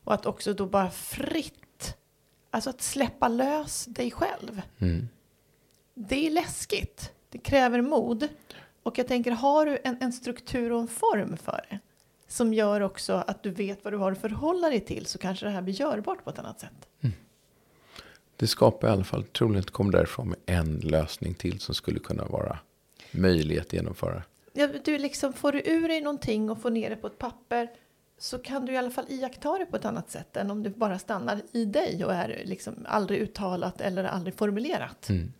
Och 0.04 0.14
att 0.14 0.26
också 0.26 0.54
då 0.54 0.66
bara 0.66 0.90
fritt, 0.90 1.98
alltså 2.50 2.70
att 2.70 2.82
släppa 2.82 3.28
lös 3.28 3.86
dig 3.86 4.12
själv. 4.12 4.62
Mm. 4.80 5.08
Det 5.94 6.28
är 6.28 6.32
läskigt, 6.32 7.12
det 7.30 7.38
kräver 7.38 7.82
mod. 7.82 8.28
Och 8.86 8.98
jag 8.98 9.08
tänker, 9.08 9.32
har 9.32 9.66
du 9.66 9.78
en, 9.84 9.98
en 10.02 10.14
struktur 10.14 10.72
och 10.72 10.82
en 10.82 10.88
form 10.88 11.38
för 11.38 11.66
det 11.70 11.80
som 12.28 12.54
gör 12.54 12.82
också 12.82 13.14
att 13.14 13.44
du 13.44 13.50
vet 13.50 13.84
vad 13.84 13.94
du 13.94 13.98
har 13.98 14.12
att 14.12 14.22
förhålla 14.22 14.70
dig 14.70 14.80
till 14.80 15.06
så 15.06 15.18
kanske 15.18 15.46
det 15.46 15.52
här 15.52 15.62
blir 15.62 15.74
görbart 15.74 16.24
på 16.24 16.30
ett 16.30 16.40
annat 16.40 16.60
sätt. 16.60 16.88
Det 18.36 18.48
skapar 18.48 18.88
i 18.88 18.92
alla 18.92 19.04
fall, 19.04 19.24
troligen 19.24 19.64
kommer 19.64 19.92
därifrån 19.92 20.30
med 20.30 20.40
en 20.46 20.80
lösning 20.80 21.34
till 21.34 21.60
som 21.60 21.76
skulle 21.76 22.00
kunna 22.00 22.26
vara 22.26 22.60
möjlig 23.12 23.60
att 23.60 23.74
genomföra. 23.74 24.24
Ja, 24.54 24.68
du 24.86 24.98
liksom, 24.98 25.34
får 25.34 25.52
du 25.52 25.62
ur 25.66 25.88
dig 25.88 26.02
någonting 26.02 26.50
och 26.50 26.62
får 26.62 26.70
ner 26.70 26.90
det 26.90 26.96
på 26.96 27.08
ett 27.08 27.18
papper 27.18 27.70
så 28.18 28.38
kan 28.38 28.66
du 28.66 28.74
i 28.74 28.78
alla 28.78 28.92
fall 28.92 29.06
iaktta 29.08 29.58
det 29.58 29.66
på 29.66 29.76
ett 29.76 29.86
annat 29.86 30.12
sätt 30.12 30.38
än 30.38 30.52
om 30.52 30.64
det 30.64 30.70
bara 30.70 31.00
stannar 31.00 31.42
i 31.52 31.66
dig 31.66 32.06
och 32.06 32.14
är 32.14 32.42
liksom 32.46 32.74
aldrig 32.88 33.22
uttalat 33.22 33.82
eller 33.82 34.04
aldrig 34.04 34.36
formulerat. 34.36 35.10
Mm. 35.10 35.34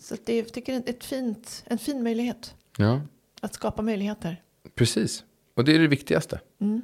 Så 0.00 0.16
det 0.24 0.32
är, 0.32 0.36
jag 0.38 0.52
tycker 0.52 0.72
jag 0.72 0.88
är 0.88 0.90
ett 0.90 1.04
fint, 1.04 1.64
en 1.66 1.78
fin 1.78 2.02
möjlighet 2.02 2.54
Ja, 2.76 3.00
att 3.40 3.54
skapa 3.54 3.82
möjligheter. 3.82 4.42
precis. 4.74 5.24
Och 5.54 5.64
det 5.64 5.74
är 5.74 5.78
det 5.78 5.86
viktigaste. 5.88 6.40
Mm. 6.60 6.82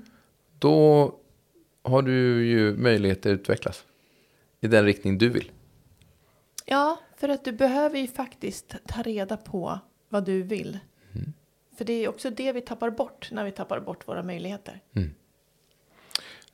Då 0.59 1.15
har 1.83 2.03
du 2.03 2.47
ju 2.47 2.77
möjlighet 2.77 3.19
att 3.19 3.27
utvecklas 3.31 3.85
i 4.61 4.67
den 4.69 4.85
riktning 4.85 5.19
du 5.19 5.29
vill. 5.29 5.51
Ja, 6.65 7.01
för 7.17 7.29
att 7.29 7.45
du 7.45 7.53
behöver 7.53 7.99
ju 7.99 8.07
faktiskt 8.07 8.75
ta 8.87 9.03
reda 9.03 9.37
på 9.37 9.79
vad 10.09 10.25
du 10.25 10.43
vill. 10.43 10.79
För 11.77 11.85
det 11.85 11.93
är 11.93 12.09
också 12.09 12.31
det 12.31 12.53
vi 12.53 12.61
tappar 12.61 12.91
bort 12.91 13.29
när 13.33 13.45
vi 13.45 13.53
tappar 13.53 13.81
bort 13.81 14.09
våra 14.09 14.23
möjligheter. 14.23 14.81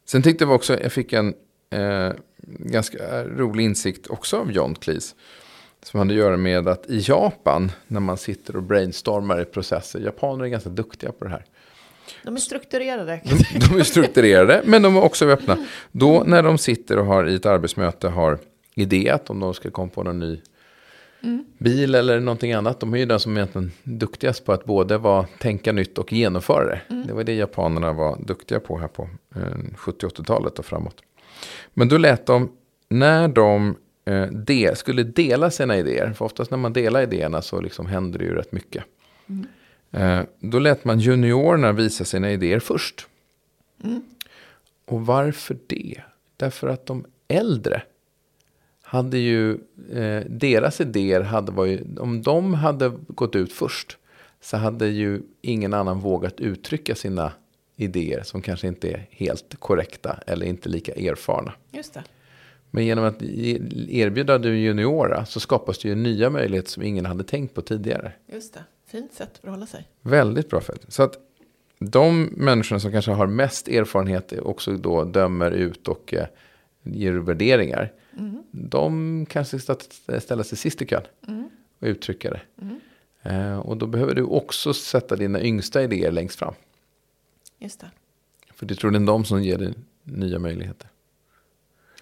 Sen 0.04 0.22
tyckte 0.22 0.44
jag 0.44 0.54
också, 0.54 0.80
jag 0.80 0.92
fick 0.92 1.12
en 1.12 1.34
eh, 1.70 2.12
ganska 2.58 3.24
rolig 3.24 3.64
insikt 3.64 4.06
också 4.06 4.36
av 4.36 4.52
John 4.52 4.74
Cleese. 4.74 5.14
Som 5.82 5.98
hade 5.98 6.12
att 6.12 6.18
göra 6.18 6.36
med 6.36 6.68
att 6.68 6.90
i 6.90 6.98
Japan, 7.08 7.72
när 7.86 8.00
man 8.00 8.16
sitter 8.16 8.56
och 8.56 8.62
brainstormar 8.62 9.40
i 9.42 9.44
processer, 9.44 10.00
japaner 10.00 10.44
är 10.44 10.48
ganska 10.48 10.70
duktiga 10.70 11.12
på 11.12 11.24
det 11.24 11.30
här. 11.30 11.44
De 12.24 12.36
är 12.36 12.40
strukturerade. 12.40 13.20
De 13.68 13.78
är 13.78 13.84
strukturerade, 13.84 14.62
men 14.64 14.82
de 14.82 14.96
är 14.96 15.02
också 15.02 15.26
öppna. 15.26 15.66
Då 15.92 16.22
när 16.26 16.42
de 16.42 16.58
sitter 16.58 16.98
och 16.98 17.06
har 17.06 17.28
i 17.28 17.34
ett 17.34 17.46
arbetsmöte 17.46 18.08
har 18.08 18.38
idé, 18.74 19.10
att 19.10 19.30
om 19.30 19.40
de 19.40 19.54
ska 19.54 19.70
komma 19.70 19.88
på 19.88 20.02
någon 20.02 20.18
ny 20.18 20.40
bil 21.58 21.94
eller 21.94 22.20
någonting 22.20 22.52
annat. 22.52 22.80
De 22.80 22.94
är 22.94 22.98
ju 22.98 23.06
de 23.06 23.20
som 23.20 23.36
egentligen 23.36 23.72
duktigast 23.82 24.44
på 24.44 24.52
att 24.52 24.64
både 24.64 24.98
vara, 24.98 25.26
tänka 25.38 25.72
nytt 25.72 25.98
och 25.98 26.12
genomföra 26.12 26.64
det. 26.64 26.80
Det 27.06 27.12
var 27.12 27.24
det 27.24 27.34
japanerna 27.34 27.92
var 27.92 28.18
duktiga 28.20 28.60
på 28.60 28.78
här 28.78 28.88
på 28.88 29.08
eh, 29.34 29.40
70-80-talet 29.76 30.58
och 30.58 30.64
framåt. 30.64 30.96
Men 31.74 31.88
då 31.88 31.98
lät 31.98 32.26
de, 32.26 32.52
när 32.88 33.28
de 33.28 33.76
eh, 34.04 34.26
de, 34.26 34.74
skulle 34.76 35.02
dela 35.02 35.50
sina 35.50 35.78
idéer, 35.78 36.12
för 36.12 36.24
oftast 36.24 36.50
när 36.50 36.58
man 36.58 36.72
delar 36.72 37.02
idéerna 37.02 37.42
så 37.42 37.60
liksom 37.60 37.86
händer 37.86 38.18
det 38.18 38.24
ju 38.24 38.34
rätt 38.34 38.52
mycket. 38.52 38.84
Eh, 39.90 40.20
då 40.40 40.58
lät 40.58 40.84
man 40.84 41.00
juniorerna 41.00 41.72
visa 41.72 42.04
sina 42.04 42.32
idéer 42.32 42.60
först. 42.60 43.06
Och 44.86 45.06
varför 45.06 45.56
det? 45.66 46.02
Därför 46.36 46.68
att 46.68 46.86
de 46.86 47.04
äldre 47.28 47.82
hade 48.82 49.18
ju, 49.18 49.50
eh, 49.92 50.22
deras 50.26 50.80
idéer 50.80 51.20
hade 51.20 51.52
varit, 51.52 51.98
om 51.98 52.22
de 52.22 52.54
hade 52.54 52.92
gått 53.08 53.36
ut 53.36 53.52
först 53.52 53.98
så 54.40 54.56
hade 54.56 54.88
ju 54.88 55.22
ingen 55.40 55.74
annan 55.74 56.00
vågat 56.00 56.40
uttrycka 56.40 56.94
sina 56.94 57.32
idéer 57.76 58.22
som 58.22 58.42
kanske 58.42 58.66
inte 58.66 58.90
är 58.90 59.06
helt 59.10 59.54
korrekta 59.58 60.18
eller 60.26 60.46
inte 60.46 60.68
lika 60.68 60.92
erfarna. 60.92 61.52
Just 61.70 61.94
det. 61.94 62.02
Men 62.74 62.84
genom 62.84 63.04
att 63.04 63.22
erbjuda 63.22 64.38
du 64.38 64.58
juniora 64.58 65.26
så 65.26 65.40
skapas 65.40 65.78
det 65.78 65.88
ju 65.88 65.94
nya 65.94 66.30
möjligheter 66.30 66.70
som 66.70 66.82
ingen 66.82 67.06
hade 67.06 67.24
tänkt 67.24 67.54
på 67.54 67.62
tidigare. 67.62 68.12
Just 68.32 68.54
det. 68.54 68.64
Fint 68.86 69.12
sätt 69.12 69.30
att 69.32 69.38
förhålla 69.38 69.66
sig. 69.66 69.88
Väldigt 70.00 70.50
bra 70.50 70.60
fält. 70.60 70.84
Så 70.88 71.02
att 71.02 71.18
de 71.78 72.22
människorna 72.36 72.80
som 72.80 72.92
kanske 72.92 73.10
har 73.10 73.26
mest 73.26 73.68
erfarenhet 73.68 74.32
också 74.42 74.76
då 74.76 75.04
dömer 75.04 75.50
ut 75.50 75.88
och 75.88 76.14
eh, 76.14 76.26
ger 76.82 77.12
värderingar. 77.12 77.92
De 78.50 79.26
kanske 79.28 79.58
ska 79.58 79.72
st- 79.72 80.20
ställa 80.20 80.44
sig 80.44 80.58
sist 80.58 80.82
i 80.82 80.86
kön 80.86 81.02
och 81.78 81.86
uttrycka 81.86 82.30
det. 82.30 82.40
Eh, 83.30 83.58
och 83.58 83.76
då 83.76 83.86
behöver 83.86 84.14
du 84.14 84.22
också 84.22 84.74
sätta 84.74 85.16
dina 85.16 85.42
yngsta 85.42 85.82
idéer 85.82 86.10
längst 86.12 86.38
fram. 86.38 86.54
Just 87.58 87.80
det. 87.80 87.90
För 88.54 88.66
det 88.66 88.74
tror 88.74 88.90
det 88.90 88.98
är 88.98 89.06
de 89.06 89.24
som 89.24 89.42
ger 89.42 89.58
dig 89.58 89.74
nya 90.04 90.38
möjligheter. 90.38 90.88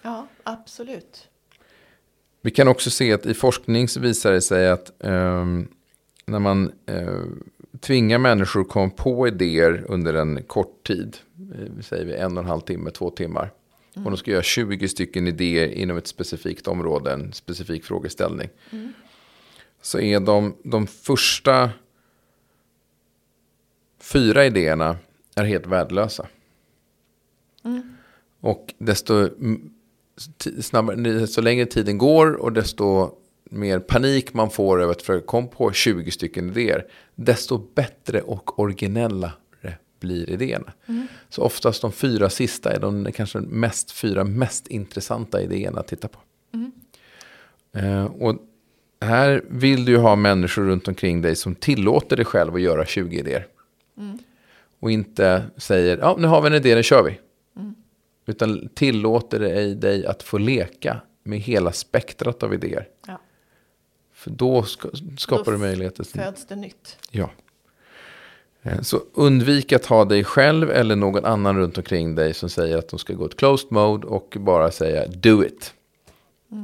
Ja, 0.01 0.27
absolut. 0.43 1.27
Vi 2.41 2.51
kan 2.51 2.67
också 2.67 2.89
se 2.89 3.13
att 3.13 3.25
i 3.25 3.33
forskning 3.33 3.87
så 3.87 3.99
visar 3.99 4.31
det 4.31 4.41
sig 4.41 4.69
att 4.69 5.03
ehm, 5.03 5.67
när 6.25 6.39
man 6.39 6.71
eh, 6.85 7.23
tvingar 7.79 8.17
människor 8.17 8.61
att 8.61 8.69
komma 8.69 8.89
på 8.89 9.27
idéer 9.27 9.85
under 9.87 10.13
en 10.13 10.43
kort 10.43 10.87
tid, 10.87 11.17
eh, 11.55 11.81
säger 11.81 12.05
vi 12.05 12.13
en 12.13 12.37
och 12.37 12.43
en 12.43 12.49
halv 12.49 12.61
timme, 12.61 12.91
två 12.91 13.09
timmar. 13.09 13.51
Och 13.95 14.11
de 14.11 14.17
ska 14.17 14.31
göra 14.31 14.43
20 14.43 14.87
stycken 14.87 15.27
idéer 15.27 15.67
inom 15.67 15.97
ett 15.97 16.07
specifikt 16.07 16.67
område, 16.67 17.13
en 17.13 17.33
specifik 17.33 17.85
frågeställning. 17.85 18.49
Så 19.81 19.99
är 19.99 20.19
de, 20.19 20.55
de 20.63 20.87
första 20.87 21.69
fyra 23.99 24.45
idéerna 24.45 24.97
är 25.35 25.43
helt 25.43 25.67
värdelösa. 25.67 26.27
Och 28.39 28.73
desto 28.77 29.13
mm, 29.13 29.73
snabbare, 30.61 30.95
desto 30.95 31.41
längre 31.41 31.65
tiden 31.65 31.97
går 31.97 32.33
och 32.33 32.53
desto 32.53 33.15
mer 33.49 33.79
panik 33.79 34.33
man 34.33 34.49
får 34.49 34.81
över 34.81 34.91
att 34.91 35.01
försöka 35.01 35.25
komma 35.25 35.47
på 35.47 35.71
20 35.71 36.11
stycken 36.11 36.49
idéer, 36.49 36.85
desto 37.15 37.57
bättre 37.75 38.21
och 38.21 38.59
originellare 38.59 39.31
blir 39.99 40.29
idéerna. 40.29 40.73
Så 41.29 41.41
oftast 41.41 41.81
de 41.81 41.91
fyra 41.91 42.29
sista 42.29 42.73
är 42.73 42.79
de 42.79 43.11
kanske 43.11 43.39
mest, 43.39 43.91
fyra 43.91 44.23
mest 44.23 44.67
intressanta 44.67 45.41
idéerna 45.41 45.79
att 45.79 45.87
titta 45.87 46.07
på. 46.07 46.19
Eh, 47.79 48.05
och 48.05 48.35
här 49.01 49.43
vill 49.49 49.85
du 49.85 49.91
ju 49.91 49.97
ha 49.97 50.15
människor 50.15 50.63
runt 50.63 50.87
omkring 50.87 51.21
dig 51.21 51.35
som 51.35 51.55
tillåter 51.55 52.15
dig 52.15 52.25
själv 52.25 52.55
att 52.55 52.61
göra 52.61 52.85
20 52.85 53.19
idéer. 53.19 53.47
Och 54.79 54.91
inte 54.91 55.43
säger, 55.57 55.97
ja 55.97 56.15
nu 56.19 56.27
har 56.27 56.41
vi 56.41 56.47
en 56.47 56.53
idé, 56.53 56.73
den 56.73 56.83
kör 56.83 57.03
vi. 57.03 57.19
Utan 58.25 58.69
tillåter 58.73 59.39
dig, 59.39 59.75
dig 59.75 60.05
att 60.05 60.23
få 60.23 60.37
leka 60.37 61.01
med 61.23 61.39
hela 61.39 61.71
spektrat 61.71 62.43
av 62.43 62.53
idéer. 62.53 62.87
Ja. 63.07 63.19
För 64.13 64.31
då 64.31 64.63
ska, 64.63 64.89
skapar 65.17 65.45
Då 65.45 65.51
du 65.51 65.57
möjligheter. 65.57 66.03
som- 66.03 66.21
Föds 66.21 66.45
det 66.47 66.55
nytt. 66.55 66.97
Ja. 67.11 67.29
Eh, 68.61 68.81
Så 68.81 69.01
undvik 69.13 69.73
att 69.73 69.85
ha 69.85 70.05
dig 70.05 70.23
själv 70.23 70.71
eller 70.71 70.95
någon 70.95 71.25
annan 71.25 71.57
runt 71.57 71.77
omkring 71.77 72.15
dig 72.15 72.33
som 72.33 72.49
säger 72.49 72.77
att 72.77 72.87
de 72.89 72.99
ska 72.99 73.13
gå 73.13 73.25
ett 73.25 73.35
closed 73.37 73.71
mode 73.71 74.07
och 74.07 74.37
bara 74.39 74.71
säga 74.71 75.07
do 75.07 75.43
it. 75.43 75.73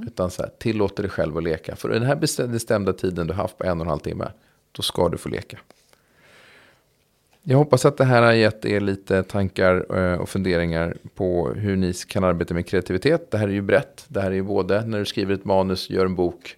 Utan 0.07 0.31
så 0.31 0.41
här, 0.41 0.51
tillåter 0.59 1.03
dig 1.03 1.09
själv 1.09 1.37
att 1.37 1.43
leka. 1.43 1.75
För 1.75 1.89
den 1.89 2.03
här 2.03 2.15
bestäm- 2.15 2.51
bestämda 2.51 2.93
tiden 2.93 3.27
du 3.27 3.33
haft 3.33 3.57
på 3.57 3.63
en 3.63 3.77
och 3.79 3.85
en 3.85 3.89
halv 3.89 3.99
timme, 3.99 4.31
då 4.71 4.81
ska 4.81 5.09
du 5.09 5.17
få 5.17 5.29
leka. 5.29 5.57
Jag 7.49 7.57
hoppas 7.57 7.85
att 7.85 7.97
det 7.97 8.05
här 8.05 8.21
har 8.21 8.33
gett 8.33 8.65
er 8.65 8.79
lite 8.79 9.23
tankar 9.23 9.97
eh, 9.97 10.19
och 10.19 10.29
funderingar 10.29 10.97
på 11.15 11.49
hur 11.49 11.75
ni 11.75 11.93
kan 11.93 12.23
arbeta 12.23 12.53
med 12.53 12.67
kreativitet. 12.67 13.31
Det 13.31 13.37
här 13.37 13.47
är 13.47 13.51
ju 13.51 13.61
brett. 13.61 14.05
Det 14.07 14.21
här 14.21 14.31
är 14.31 14.35
ju 14.35 14.43
både 14.43 14.85
när 14.85 14.99
du 14.99 15.05
skriver 15.05 15.33
ett 15.33 15.45
manus, 15.45 15.89
gör 15.89 16.05
en 16.05 16.15
bok, 16.15 16.57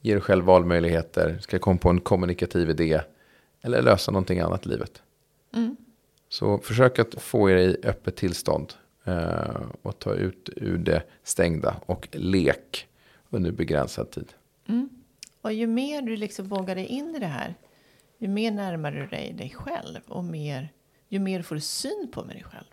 ger 0.00 0.14
dig 0.14 0.22
själv 0.22 0.44
valmöjligheter, 0.44 1.38
ska 1.40 1.58
komma 1.58 1.78
på 1.78 1.88
en 1.88 2.00
kommunikativ 2.00 2.70
idé 2.70 3.00
eller 3.60 3.82
lösa 3.82 4.12
någonting 4.12 4.40
annat 4.40 4.66
i 4.66 4.68
livet. 4.68 5.02
Så 6.28 6.58
försök 6.58 6.98
att 6.98 7.22
få 7.22 7.50
er 7.50 7.56
i 7.56 7.76
öppet 7.82 8.16
tillstånd 8.16 8.72
eh, 9.04 9.62
och 9.82 9.98
ta 9.98 10.14
ut 10.14 10.50
ur 10.56 10.78
det 10.78 11.02
stängda 11.22 11.76
och 11.86 12.08
lek 12.12 12.86
under 13.30 13.52
begränsad 13.52 14.10
tid. 14.10 14.32
Och 15.40 15.52
ju 15.52 15.66
mer 15.66 16.02
du 16.02 16.16
liksom 16.16 16.48
vågar 16.48 16.74
dig 16.74 16.86
in 16.86 17.14
i 17.16 17.18
det 17.18 17.26
här, 17.26 17.54
ju 18.22 18.28
mer 18.28 18.50
närmar 18.50 18.92
du 18.92 19.06
dig 19.06 19.32
dig 19.32 19.50
själv 19.50 20.00
och 20.06 20.24
mer, 20.24 20.72
ju 21.08 21.18
mer 21.18 21.42
får 21.42 21.54
du 21.54 21.60
syn 21.60 22.10
på 22.12 22.24
med 22.24 22.36
dig 22.36 22.44
själv. 22.44 22.64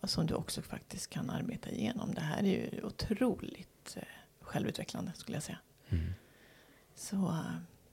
Och 0.00 0.10
som 0.10 0.26
du 0.26 0.34
också 0.34 0.62
faktiskt 0.62 1.10
kan 1.10 1.30
arbeta 1.30 1.70
igenom. 1.70 2.14
Det 2.14 2.20
här 2.20 2.38
är 2.38 2.46
ju 2.46 2.82
otroligt 2.82 3.96
eh, 3.96 4.02
självutvecklande 4.40 5.12
skulle 5.14 5.36
jag 5.36 5.42
säga. 5.42 5.58
Så 6.94 7.16
eh, 7.16 7.40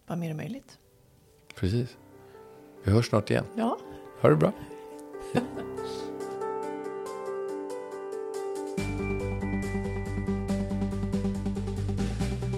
vad 0.08 0.18
mer 0.18 0.30
är 0.30 0.34
möjligt? 0.34 0.80
Precis. 1.56 1.98
Vi 2.84 2.92
hörs 2.92 3.10
snart 3.10 3.30
igen. 3.30 3.46
Ja, 3.56 3.78
Ha 4.22 4.30
det 4.30 4.36
bra. 4.36 4.52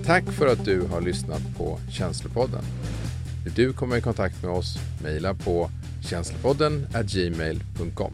Tack 0.05 0.31
för 0.31 0.47
att 0.47 0.65
du 0.65 0.81
har 0.81 1.01
lyssnat 1.01 1.57
på 1.57 1.79
Känslopodden. 1.91 2.63
Vill 3.49 3.67
du 3.67 3.73
komma 3.73 3.97
i 3.97 4.01
kontakt 4.01 4.43
med 4.43 4.51
oss, 4.51 4.77
mejla 5.03 5.33
på 5.33 5.71
känslopodden 6.01 6.87
gmail.com. 7.03 8.13